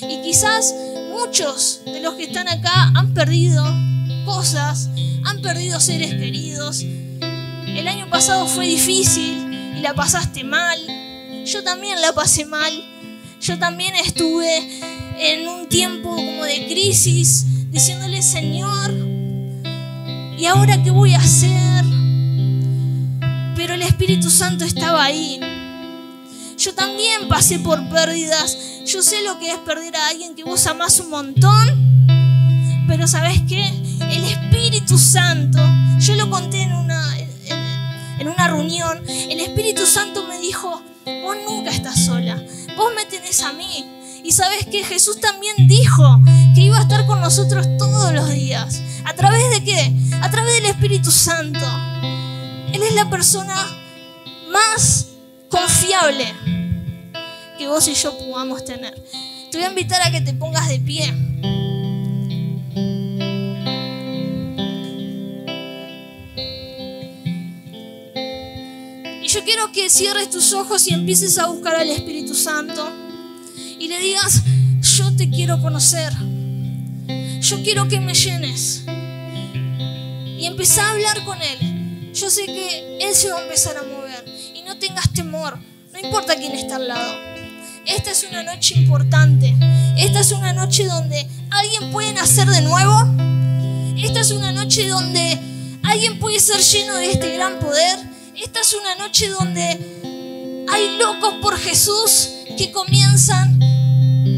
Y 0.02 0.24
quizás 0.24 0.74
muchos 1.12 1.82
de 1.86 2.00
los 2.00 2.16
que 2.16 2.24
están 2.24 2.48
acá 2.48 2.92
han 2.96 3.14
perdido 3.14 3.64
cosas, 4.26 4.90
han 5.24 5.42
perdido 5.42 5.80
seres 5.80 6.12
queridos. 6.12 6.82
El 6.82 7.88
año 7.88 8.10
pasado 8.10 8.48
fue 8.48 8.68
difícil 8.68 9.74
y 9.78 9.82
la 9.82 9.94
pasaste 9.94 10.44
mal. 10.44 10.80
Yo 11.46 11.64
también 11.64 12.02
la 12.02 12.14
pasé 12.14 12.46
mal. 12.46 12.72
Yo 13.42 13.58
también 13.58 13.96
estuve 13.96 14.80
en 15.18 15.48
un 15.48 15.68
tiempo 15.68 16.16
como 16.16 16.44
de 16.44 16.68
crisis, 16.68 17.72
diciéndole, 17.72 18.22
Señor, 18.22 18.94
¿y 20.38 20.46
ahora 20.46 20.82
qué 20.84 20.92
voy 20.92 21.14
a 21.14 21.20
hacer? 21.20 21.86
Pero 23.56 23.74
el 23.74 23.82
Espíritu 23.82 24.30
Santo 24.30 24.66
estaba 24.66 25.04
ahí. 25.04 25.40
Yo 26.58 26.74
también 26.76 27.30
pasé 27.30 27.60
por 27.60 27.88
pérdidas. 27.90 28.58
Yo 28.86 29.02
sé 29.02 29.24
lo 29.24 29.40
que 29.40 29.52
es 29.52 29.58
perder 29.60 29.96
a 29.96 30.08
alguien 30.08 30.36
que 30.36 30.44
vos 30.44 30.68
amás 30.68 31.00
un 31.00 31.10
montón. 31.10 31.99
Pero 32.90 33.08
¿sabes 33.08 33.40
qué? 33.48 33.68
El 34.02 34.24
Espíritu 34.24 34.98
Santo, 34.98 35.60
yo 36.00 36.16
lo 36.16 36.28
conté 36.32 36.64
en 36.64 36.74
una, 36.74 37.18
en, 38.18 38.28
una 38.28 38.48
reunión, 38.48 39.04
el 39.08 39.40
Espíritu 39.40 39.86
Santo 39.86 40.26
me 40.28 40.40
dijo, 40.40 40.82
vos 41.06 41.38
nunca 41.48 41.70
estás 41.70 42.04
sola, 42.04 42.44
vos 42.76 42.92
me 42.96 43.06
tenés 43.06 43.44
a 43.44 43.54
mí. 43.54 43.86
Y 44.24 44.32
sabes 44.32 44.66
que 44.66 44.84
Jesús 44.84 45.22
también 45.22 45.68
dijo 45.68 46.20
que 46.56 46.62
iba 46.62 46.80
a 46.80 46.82
estar 46.82 47.06
con 47.06 47.22
nosotros 47.22 47.68
todos 47.78 48.12
los 48.12 48.28
días. 48.32 48.82
¿A 49.06 49.14
través 49.14 49.52
de 49.52 49.64
qué? 49.64 49.94
A 50.24 50.32
través 50.32 50.56
del 50.56 50.66
Espíritu 50.66 51.12
Santo. 51.12 51.66
Él 52.74 52.82
es 52.82 52.96
la 52.96 53.08
persona 53.08 53.56
más 54.52 55.10
confiable 55.48 56.34
que 57.56 57.68
vos 57.68 57.88
y 57.88 57.94
yo 57.94 58.18
podamos 58.18 58.66
tener. 58.66 58.96
Te 59.52 59.60
voy 59.60 59.68
a 59.68 59.70
invitar 59.70 60.02
a 60.02 60.10
que 60.10 60.22
te 60.22 60.34
pongas 60.34 60.68
de 60.70 60.80
pie. 60.80 61.14
Yo 69.30 69.44
quiero 69.44 69.72
que 69.72 69.92
cierres 69.92 70.32
tus 70.32 70.54
ojos 70.54 70.88
y 70.88 70.94
empieces 70.94 71.38
a 71.38 71.46
buscar 71.46 71.76
al 71.76 71.90
Espíritu 71.92 72.34
Santo 72.34 72.92
y 73.78 73.88
le 73.88 74.00
digas, 74.00 74.42
yo 74.82 75.16
te 75.16 75.30
quiero 75.30 75.62
conocer, 75.62 76.12
yo 77.40 77.62
quiero 77.62 77.88
que 77.88 78.00
me 78.00 78.16
llenes. 78.16 78.86
Y 80.36 80.46
empezá 80.48 80.88
a 80.88 80.92
hablar 80.94 81.24
con 81.26 81.38
Él. 81.42 82.12
Yo 82.12 82.30
sé 82.32 82.46
que 82.46 82.98
Él 83.02 83.14
se 83.14 83.30
va 83.30 83.40
a 83.40 83.44
empezar 83.44 83.78
a 83.78 83.84
mover. 83.84 84.26
Y 84.56 84.64
no 84.64 84.80
tengas 84.80 85.14
temor, 85.14 85.60
no 85.94 86.00
importa 86.00 86.36
quién 86.36 86.54
está 86.54 86.78
al 86.78 86.88
lado. 86.88 87.14
Esta 87.86 88.12
es 88.12 88.26
una 88.28 88.42
noche 88.42 88.80
importante. 88.80 89.56
Esta 89.96 90.22
es 90.22 90.32
una 90.32 90.54
noche 90.54 90.86
donde 90.86 91.28
alguien 91.52 91.92
puede 91.92 92.14
nacer 92.14 92.48
de 92.48 92.62
nuevo. 92.62 93.06
Esta 93.96 94.22
es 94.22 94.32
una 94.32 94.52
noche 94.54 94.88
donde 94.88 95.38
alguien 95.84 96.18
puede 96.20 96.40
ser 96.40 96.62
lleno 96.62 96.96
de 96.96 97.12
este 97.12 97.36
gran 97.36 97.60
poder. 97.60 98.09
Esta 98.42 98.62
es 98.62 98.74
una 98.74 98.96
noche 98.96 99.28
donde 99.28 100.66
hay 100.72 100.98
locos 100.98 101.34
por 101.42 101.58
Jesús 101.58 102.30
que 102.58 102.72
comienzan 102.72 103.60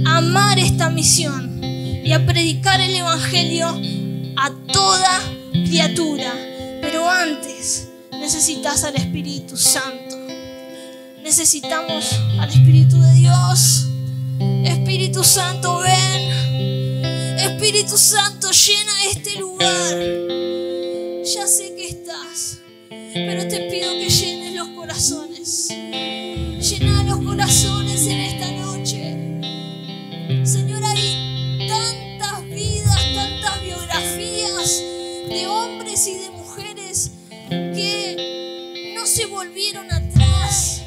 a 0.07 0.17
amar 0.17 0.57
esta 0.57 0.89
misión 0.89 1.63
y 1.63 2.11
a 2.11 2.25
predicar 2.25 2.81
el 2.81 2.95
Evangelio 2.95 3.67
a 4.37 4.51
toda 4.73 5.21
criatura. 5.51 6.33
Pero 6.81 7.07
antes 7.07 7.89
necesitas 8.11 8.83
al 8.85 8.95
Espíritu 8.95 9.55
Santo. 9.55 10.17
Necesitamos 11.21 12.11
al 12.39 12.49
Espíritu 12.49 12.99
de 12.99 13.13
Dios. 13.13 13.85
Espíritu 14.65 15.23
Santo, 15.23 15.77
ven. 15.77 17.39
Espíritu 17.39 17.95
Santo, 17.97 18.49
llena 18.49 19.05
este 19.11 19.35
lugar. 19.35 19.95
Ya 21.23 21.45
sé 21.45 21.75
que 21.75 21.87
estás, 21.87 22.60
pero 23.13 23.47
te 23.47 23.59
pido 23.69 23.91
que 23.93 24.09
llenes 24.09 24.53
los 24.53 24.69
corazones. 24.69 25.67
Llena 25.69 27.03
los 27.03 27.19
corazones 27.19 28.07
en 28.07 28.19
esta 28.19 28.51
noche. 28.51 30.45
Señor, 30.45 30.83
hay 30.83 31.67
tantas 31.67 32.45
vidas, 32.49 33.13
tantas 33.13 33.61
biografías 33.63 34.83
de 35.27 35.47
hombres 35.47 36.07
y 36.07 36.19
de 36.19 36.29
mujeres 36.31 37.11
que 37.49 38.93
no 38.95 39.05
se 39.05 39.25
volvieron 39.25 39.91
atrás. 39.91 40.83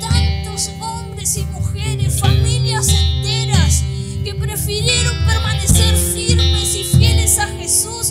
Tantos 0.00 0.70
hombres 0.80 1.36
y 1.36 1.44
mujeres, 1.44 2.20
familias 2.20 2.88
enteras 2.88 3.82
que 4.24 4.34
prefirieron 4.34 5.24
permanecer 5.24 5.96
firmes 5.96 6.74
y 6.74 6.84
fieles 6.84 7.38
a 7.38 7.46
Jesús 7.46 8.01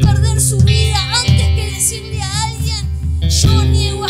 perder 0.00 0.40
su 0.40 0.58
vida, 0.58 0.98
antes 1.14 1.46
que 1.54 1.70
decirle 1.74 2.20
a 2.22 2.42
alguien, 2.44 2.88
yo 3.28 3.64
niego 3.64 4.04
a 4.04 4.09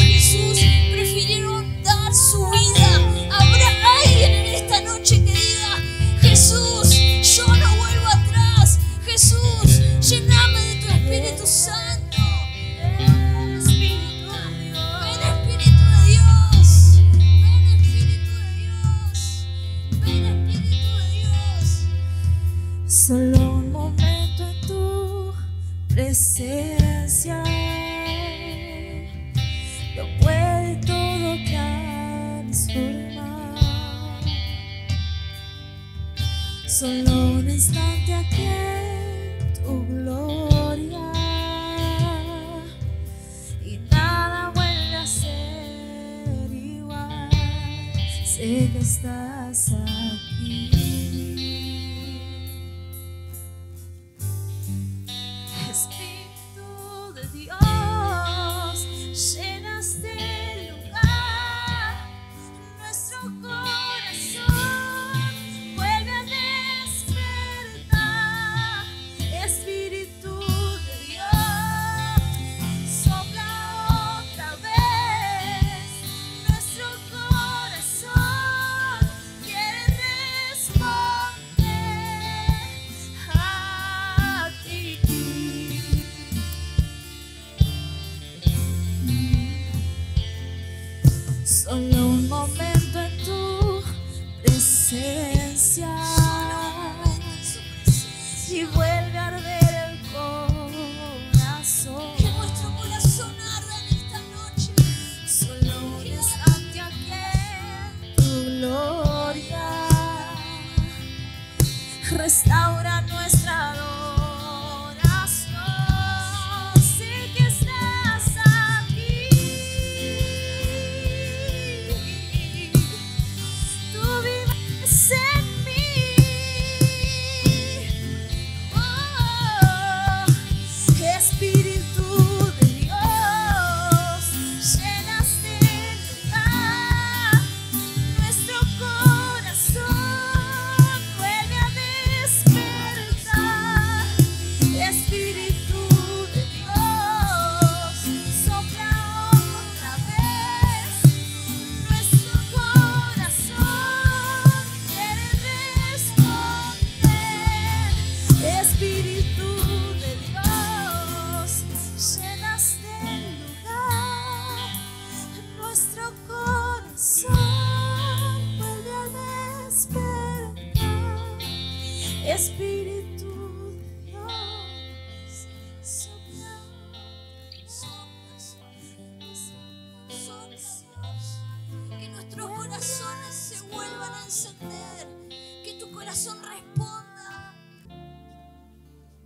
responda. 186.10 187.54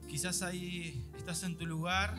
Quizás 0.07 0.43
ahí 0.43 1.11
estás 1.16 1.43
en 1.43 1.57
tu 1.57 1.64
lugar 1.64 2.14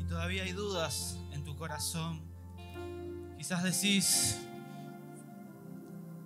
y 0.00 0.04
todavía 0.04 0.44
hay 0.44 0.52
dudas 0.52 1.18
en 1.32 1.44
tu 1.44 1.54
corazón. 1.54 2.22
Quizás 3.36 3.62
decís, 3.62 4.38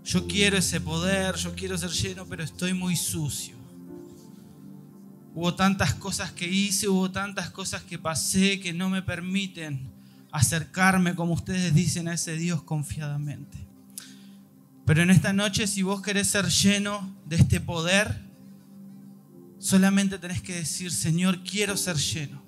yo 0.04 0.26
quiero 0.28 0.56
ese 0.56 0.80
poder, 0.80 1.34
yo 1.34 1.54
quiero 1.54 1.76
ser 1.76 1.90
lleno, 1.90 2.26
pero 2.26 2.44
estoy 2.44 2.74
muy 2.74 2.94
sucio. 2.94 3.56
Hubo 5.34 5.54
tantas 5.54 5.94
cosas 5.94 6.30
que 6.30 6.46
hice, 6.46 6.88
hubo 6.88 7.10
tantas 7.10 7.50
cosas 7.50 7.82
que 7.82 7.98
pasé 7.98 8.60
que 8.60 8.72
no 8.72 8.88
me 8.88 9.02
permiten 9.02 9.90
acercarme, 10.30 11.16
como 11.16 11.34
ustedes 11.34 11.74
dicen, 11.74 12.06
a 12.06 12.14
ese 12.14 12.36
Dios 12.36 12.62
confiadamente. 12.62 13.61
Pero 14.84 15.02
en 15.02 15.10
esta 15.10 15.32
noche, 15.32 15.66
si 15.66 15.82
vos 15.82 16.02
querés 16.02 16.28
ser 16.28 16.46
lleno 16.46 17.16
de 17.24 17.36
este 17.36 17.60
poder, 17.60 18.20
solamente 19.58 20.18
tenés 20.18 20.42
que 20.42 20.56
decir, 20.56 20.90
Señor, 20.90 21.44
quiero 21.44 21.76
ser 21.76 21.96
lleno. 21.96 22.42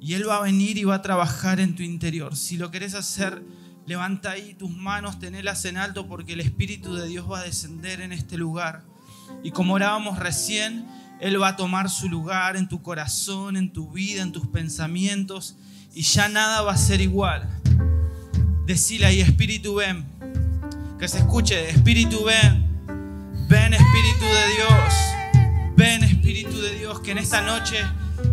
Y 0.00 0.14
Él 0.14 0.28
va 0.28 0.36
a 0.36 0.42
venir 0.42 0.76
y 0.76 0.84
va 0.84 0.96
a 0.96 1.02
trabajar 1.02 1.60
en 1.60 1.74
tu 1.74 1.82
interior. 1.82 2.36
Si 2.36 2.58
lo 2.58 2.70
querés 2.70 2.94
hacer, 2.94 3.42
levanta 3.86 4.32
ahí 4.32 4.54
tus 4.54 4.70
manos, 4.70 5.18
tenelas 5.18 5.64
en 5.64 5.78
alto, 5.78 6.06
porque 6.06 6.34
el 6.34 6.40
Espíritu 6.40 6.94
de 6.94 7.08
Dios 7.08 7.30
va 7.30 7.40
a 7.40 7.44
descender 7.44 8.02
en 8.02 8.12
este 8.12 8.36
lugar. 8.36 8.84
Y 9.42 9.50
como 9.50 9.74
orábamos 9.74 10.18
recién, 10.18 10.86
Él 11.20 11.40
va 11.40 11.48
a 11.48 11.56
tomar 11.56 11.88
su 11.88 12.10
lugar 12.10 12.56
en 12.56 12.68
tu 12.68 12.82
corazón, 12.82 13.56
en 13.56 13.72
tu 13.72 13.90
vida, 13.90 14.22
en 14.22 14.32
tus 14.32 14.46
pensamientos, 14.46 15.56
y 15.94 16.02
ya 16.02 16.28
nada 16.28 16.60
va 16.60 16.72
a 16.72 16.76
ser 16.76 17.00
igual. 17.00 17.48
Decile 18.66 19.06
ahí, 19.06 19.20
Espíritu, 19.22 19.76
ven. 19.76 20.15
Que 20.98 21.08
se 21.08 21.18
escuche, 21.18 21.68
Espíritu, 21.68 22.24
ven. 22.24 22.64
Ven, 23.48 23.74
Espíritu 23.74 24.24
de 24.24 24.46
Dios. 24.56 24.94
Ven, 25.76 26.02
Espíritu 26.02 26.58
de 26.62 26.78
Dios, 26.78 27.00
que 27.00 27.10
en 27.10 27.18
esta 27.18 27.42
noche 27.42 27.76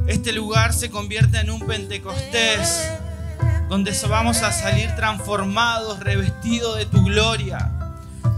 este 0.08 0.32
lugar 0.32 0.74
se 0.74 0.90
convierta 0.90 1.42
en 1.42 1.50
un 1.50 1.60
Pentecostés, 1.60 2.90
donde 3.68 3.94
vamos 4.08 4.44
a 4.44 4.54
salir 4.54 4.96
transformados, 4.96 6.00
revestidos 6.00 6.78
de 6.78 6.86
tu 6.86 7.04
gloria. 7.04 7.70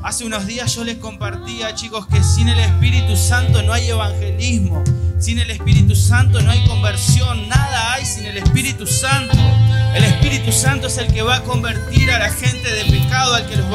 Hace 0.04 0.26
unos 0.26 0.48
días 0.48 0.74
yo 0.74 0.84
les 0.84 0.98
compartía, 0.98 1.76
chicos, 1.76 2.08
que 2.08 2.24
sin 2.24 2.50
el 2.50 2.60
Espíritu 2.60 3.16
Santo 3.16 3.62
no 3.62 3.74
hay 3.74 3.90
evangelismo. 3.90 4.84
Sin 5.20 5.38
el 5.38 5.52
Espíritu 5.52 5.96
Santo 5.96 6.42
no 6.42 6.50
hay 6.50 6.66
conversión. 6.68 7.48
Nada 7.48 7.94
hay 7.94 8.06
sin 8.06 8.26
el 8.26 8.38
Espíritu 8.38 8.88
Santo. 8.88 9.38
El 9.94 10.04
Espíritu 10.04 10.52
Santo 10.52 10.88
es 10.88 10.98
el 10.98 11.14
que 11.14 11.22
va 11.22 11.38
a 11.38 11.44
convertir 11.44 12.12
a 12.12 12.20
la 12.20 12.30
gente 12.30 12.65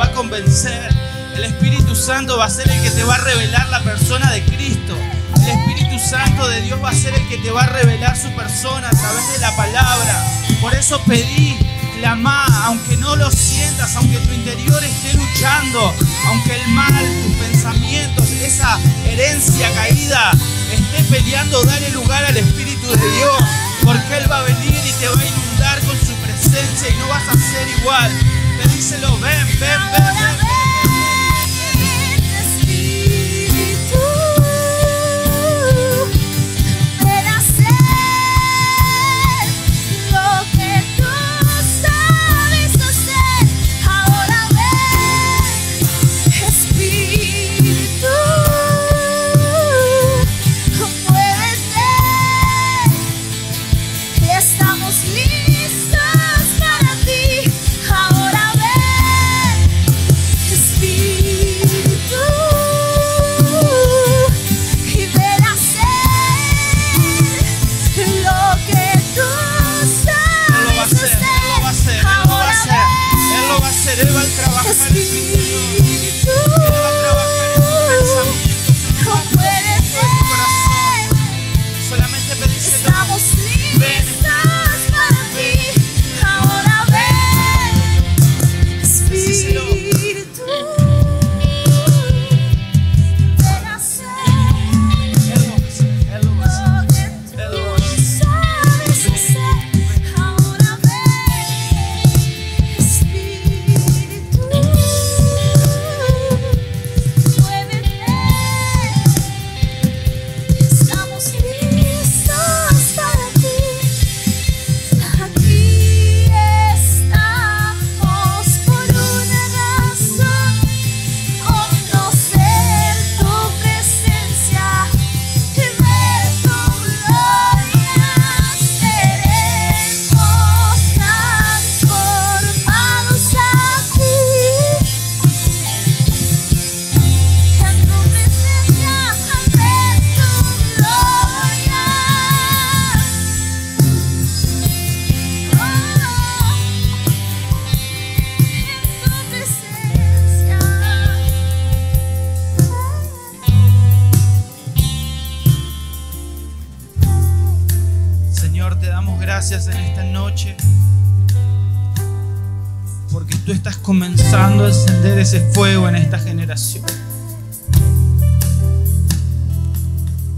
va 0.01 0.07
a 0.07 0.12
convencer. 0.12 0.88
El 1.36 1.44
Espíritu 1.44 1.94
Santo 1.94 2.38
va 2.38 2.46
a 2.46 2.51
ser 2.51 2.70
el 2.70 2.82
que 2.82 2.90
te 2.90 3.05
va 3.05 3.16
a 3.16 3.18
revelar 3.18 3.68
la 3.68 3.82
persona 3.82 4.30
de 4.32 4.42
Cristo. 4.44 4.96
El 5.42 5.48
Espíritu 5.48 5.98
Santo 5.98 6.48
de 6.48 6.62
Dios 6.62 6.82
va 6.82 6.88
a 6.88 6.94
ser 6.94 7.12
el 7.12 7.28
que 7.28 7.36
te 7.36 7.51
va 7.51 7.64
a 7.64 7.66
revelar 7.66 8.16
su 8.16 8.30
persona 8.34 8.88
a 8.88 8.90
través 8.90 9.32
de 9.32 9.38
la 9.40 9.55
palabra. 9.55 10.24
Por 10.62 10.74
eso 10.74 11.03
pedí 11.07 11.59
clama, 11.98 12.46
aunque 12.64 12.96
no 12.96 13.14
lo 13.14 13.30
sientas, 13.30 13.94
aunque 13.96 14.16
tu 14.18 14.32
interior 14.32 14.82
esté 14.82 15.12
luchando, 15.12 15.94
aunque 16.28 16.55
el 16.55 16.68
mal, 16.68 17.05
tus 17.26 17.36
pensamientos, 17.36 18.30
esa 18.30 18.78
herencia 19.05 19.70
caída 19.74 20.30
esté 20.72 21.05
peleando, 21.11 21.62
dale 21.64 21.90
lugar 21.90 22.24
al 22.24 22.38
Espíritu 22.38 22.86
de 22.86 23.11
Dios, 23.16 23.42
porque 23.84 24.16
Él 24.16 24.30
va 24.30 24.38
a 24.38 24.42
venir 24.44 24.80
y 24.82 24.92
te 24.92 25.09
va 25.09 25.20
a 25.20 25.26
inundar 25.26 25.80
con 25.80 25.98
su 25.98 26.14
presencia 26.14 26.88
y 26.88 26.96
no 26.96 27.09
vas 27.09 27.28
a 27.28 27.32
ser 27.32 27.68
igual. 27.80 28.39
Pedíselo, 28.63 29.17
ven, 29.17 29.47
ven, 29.59 29.59
ven, 29.59 30.15
ven. 30.15 30.37
ven. 30.37 30.89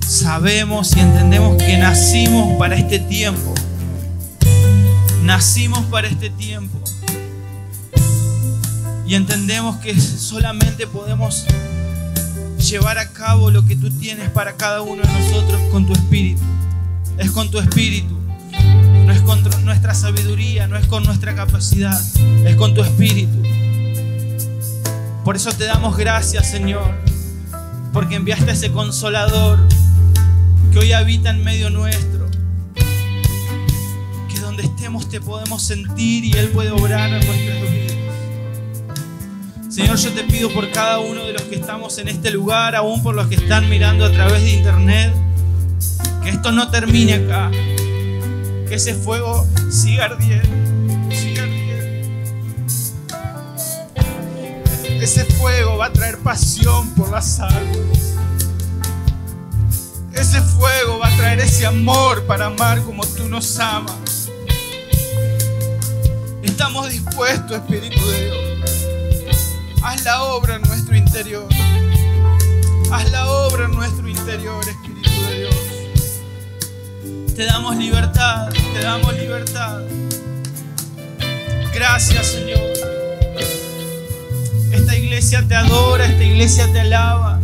Sabemos 0.00 0.94
y 0.94 1.00
entendemos 1.00 1.56
que 1.56 1.78
nacimos 1.78 2.58
para 2.58 2.76
este 2.76 2.98
tiempo. 2.98 3.54
Nacimos 5.22 5.86
para 5.86 6.08
este 6.08 6.28
tiempo. 6.28 6.78
Y 9.06 9.14
entendemos 9.14 9.78
que 9.78 9.98
solamente 9.98 10.86
podemos 10.86 11.46
llevar 12.58 12.98
a 12.98 13.08
cabo 13.12 13.50
lo 13.50 13.64
que 13.64 13.74
tú 13.74 13.90
tienes 13.90 14.28
para 14.30 14.56
cada 14.56 14.82
uno 14.82 15.02
de 15.02 15.08
nosotros 15.08 15.60
con 15.70 15.86
tu 15.86 15.94
espíritu. 15.94 16.42
Es 17.16 17.30
con 17.30 17.50
tu 17.50 17.58
espíritu. 17.58 18.18
No 19.06 19.12
es 19.12 19.22
con 19.22 19.42
nuestra 19.64 19.94
sabiduría, 19.94 20.66
no 20.66 20.76
es 20.76 20.86
con 20.86 21.04
nuestra 21.04 21.34
capacidad, 21.34 21.98
es 22.46 22.56
con 22.56 22.74
tu 22.74 22.82
espíritu. 22.82 23.61
Por 25.24 25.36
eso 25.36 25.52
te 25.52 25.66
damos 25.66 25.96
gracias, 25.96 26.50
Señor, 26.50 26.90
porque 27.92 28.16
enviaste 28.16 28.50
a 28.50 28.54
ese 28.54 28.72
consolador 28.72 29.60
que 30.72 30.80
hoy 30.80 30.92
habita 30.92 31.30
en 31.30 31.44
medio 31.44 31.70
nuestro. 31.70 32.28
Que 34.28 34.40
donde 34.40 34.64
estemos 34.64 35.08
te 35.08 35.20
podemos 35.20 35.62
sentir 35.62 36.24
y 36.24 36.32
Él 36.32 36.48
puede 36.48 36.72
obrar 36.72 37.08
en 37.08 37.24
nuestras 37.24 37.62
vidas. 37.70 37.96
Señor, 39.68 39.96
yo 39.96 40.10
te 40.10 40.24
pido 40.24 40.50
por 40.52 40.68
cada 40.72 40.98
uno 40.98 41.24
de 41.24 41.34
los 41.34 41.42
que 41.42 41.54
estamos 41.54 41.98
en 41.98 42.08
este 42.08 42.32
lugar, 42.32 42.74
aún 42.74 43.00
por 43.04 43.14
los 43.14 43.28
que 43.28 43.36
están 43.36 43.70
mirando 43.70 44.04
a 44.04 44.10
través 44.10 44.42
de 44.42 44.50
internet, 44.50 45.14
que 46.24 46.30
esto 46.30 46.50
no 46.50 46.68
termine 46.68 47.14
acá, 47.14 47.48
que 48.68 48.74
ese 48.74 48.94
fuego 48.94 49.46
siga 49.70 50.06
ardiendo 50.06 50.71
Ese 55.02 55.24
fuego 55.24 55.78
va 55.78 55.86
a 55.86 55.92
traer 55.92 56.16
pasión 56.18 56.88
por 56.94 57.10
las 57.10 57.40
almas. 57.40 58.14
Ese 60.12 60.40
fuego 60.40 61.00
va 61.00 61.08
a 61.08 61.16
traer 61.16 61.40
ese 61.40 61.66
amor 61.66 62.24
para 62.24 62.46
amar 62.46 62.80
como 62.82 63.04
tú 63.04 63.28
nos 63.28 63.58
amas. 63.58 64.30
Estamos 66.44 66.88
dispuestos, 66.88 67.50
Espíritu 67.50 68.00
de 68.10 68.26
Dios. 68.26 68.38
Haz 69.82 70.04
la 70.04 70.22
obra 70.22 70.54
en 70.54 70.62
nuestro 70.62 70.94
interior. 70.96 71.48
Haz 72.92 73.10
la 73.10 73.28
obra 73.28 73.64
en 73.64 73.72
nuestro 73.72 74.08
interior, 74.08 74.62
Espíritu 74.68 75.10
de 75.26 75.38
Dios. 75.40 77.34
Te 77.34 77.44
damos 77.44 77.74
libertad, 77.74 78.50
te 78.72 78.80
damos 78.80 79.12
libertad. 79.14 79.80
Gracias, 81.74 82.24
Señor. 82.24 83.01
Esta 84.72 84.96
iglesia 84.96 85.46
te 85.46 85.54
adora, 85.54 86.06
esta 86.06 86.24
iglesia 86.24 86.72
te 86.72 86.80
alaba. 86.80 87.38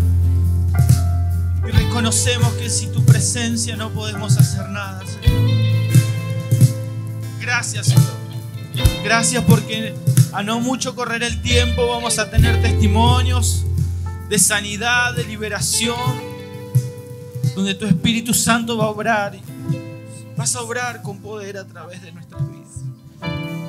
Y 1.67 1.71
reconocemos 1.71 2.55
que 2.55 2.71
sin 2.71 2.91
tu 2.91 3.05
presencia 3.05 3.77
no 3.77 3.91
podemos 3.91 4.39
hacer 4.39 4.67
nada, 4.71 5.03
Señor. 5.07 5.51
Gracias, 7.39 7.87
Señor. 7.87 8.19
Gracias 9.05 9.45
porque 9.45 9.95
a 10.33 10.43
no 10.43 10.61
mucho 10.61 10.95
correr 10.95 11.23
el 11.23 11.43
tiempo 11.43 11.87
vamos 11.89 12.19
a 12.19 12.31
tener 12.31 12.63
testimonios 12.63 13.65
de 14.29 14.39
sanidad, 14.39 15.15
de 15.15 15.25
liberación, 15.25 15.99
donde 17.55 17.75
tu 17.75 17.87
Espíritu 17.87 18.33
Santo 18.33 18.79
va 18.79 18.85
a 18.85 18.89
obrar. 18.89 19.39
Vas 20.37 20.57
a 20.57 20.63
obrar 20.63 21.03
con 21.03 21.19
poder 21.19 21.59
a 21.59 21.67
través 21.67 22.01
de 22.01 22.13
nuestras 22.13 22.43
vidas. 22.51 22.69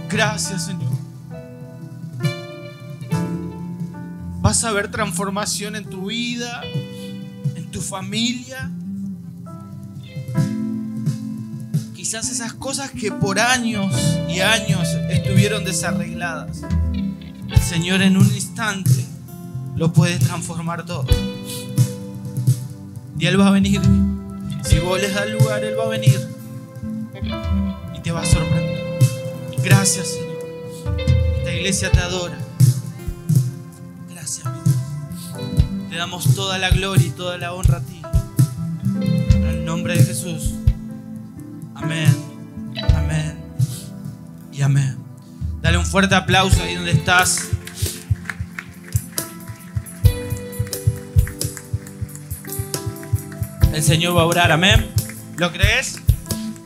Gracias, 0.10 0.66
Señor. 0.66 0.99
Vas 4.50 4.64
a 4.64 4.72
ver 4.72 4.90
transformación 4.90 5.76
en 5.76 5.86
tu 5.86 6.08
vida, 6.08 6.64
en 7.56 7.70
tu 7.70 7.82
familia. 7.82 8.72
Quizás 11.96 12.32
esas 12.32 12.54
cosas 12.54 12.90
que 12.90 13.12
por 13.12 13.40
años 13.40 13.94
y 14.28 14.40
años 14.40 14.88
estuvieron 15.12 15.64
desarregladas, 15.66 16.64
el 17.48 17.62
Señor 17.62 18.02
en 18.02 18.18
un 18.18 18.26
instante 18.26 19.06
lo 19.76 19.94
puede 19.94 20.18
transformar 20.18 20.84
todo. 20.84 21.06
Y 23.20 23.28
Él 23.28 23.40
va 23.40 23.50
a 23.50 23.52
venir. 23.52 23.82
Si 24.64 24.80
vos 24.80 25.00
les 25.00 25.14
das 25.14 25.30
lugar, 25.30 25.64
Él 25.64 25.78
va 25.78 25.84
a 25.84 25.90
venir. 25.90 26.28
Y 27.96 28.00
te 28.00 28.12
va 28.12 28.22
a 28.22 28.26
sorprender. 28.26 28.98
Gracias, 29.64 30.08
Señor. 30.08 30.40
Esta 31.38 31.54
iglesia 31.54 31.92
te 31.92 32.00
adora. 32.00 32.49
Te 35.90 35.96
damos 35.96 36.36
toda 36.36 36.60
la 36.60 36.70
gloria 36.70 37.08
y 37.08 37.10
toda 37.10 37.38
la 37.40 37.52
honra 37.54 37.78
a 37.78 37.82
ti. 37.82 38.02
En 39.32 39.44
el 39.44 39.66
nombre 39.66 39.98
de 39.98 40.04
Jesús. 40.04 40.54
Amén. 41.74 42.16
Amén. 42.96 43.40
Y 44.52 44.62
amén. 44.62 44.98
Dale 45.62 45.80
un 45.80 45.86
fuerte 45.86 46.14
aplauso 46.14 46.62
ahí 46.62 46.76
donde 46.76 46.92
estás. 46.92 47.50
El 53.74 53.84
Señor 53.84 54.16
va 54.16 54.22
a 54.22 54.26
orar, 54.26 54.52
amén. 54.52 54.92
¿Lo 55.38 55.52
crees? 55.52 56.00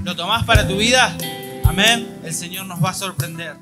¿Lo 0.03 0.15
tomás 0.17 0.43
para 0.43 0.67
tu 0.67 0.77
vida? 0.77 1.15
Amén. 1.63 2.19
El 2.25 2.33
Señor 2.33 2.65
nos 2.65 2.83
va 2.83 2.89
a 2.89 2.93
sorprender. 2.93 3.55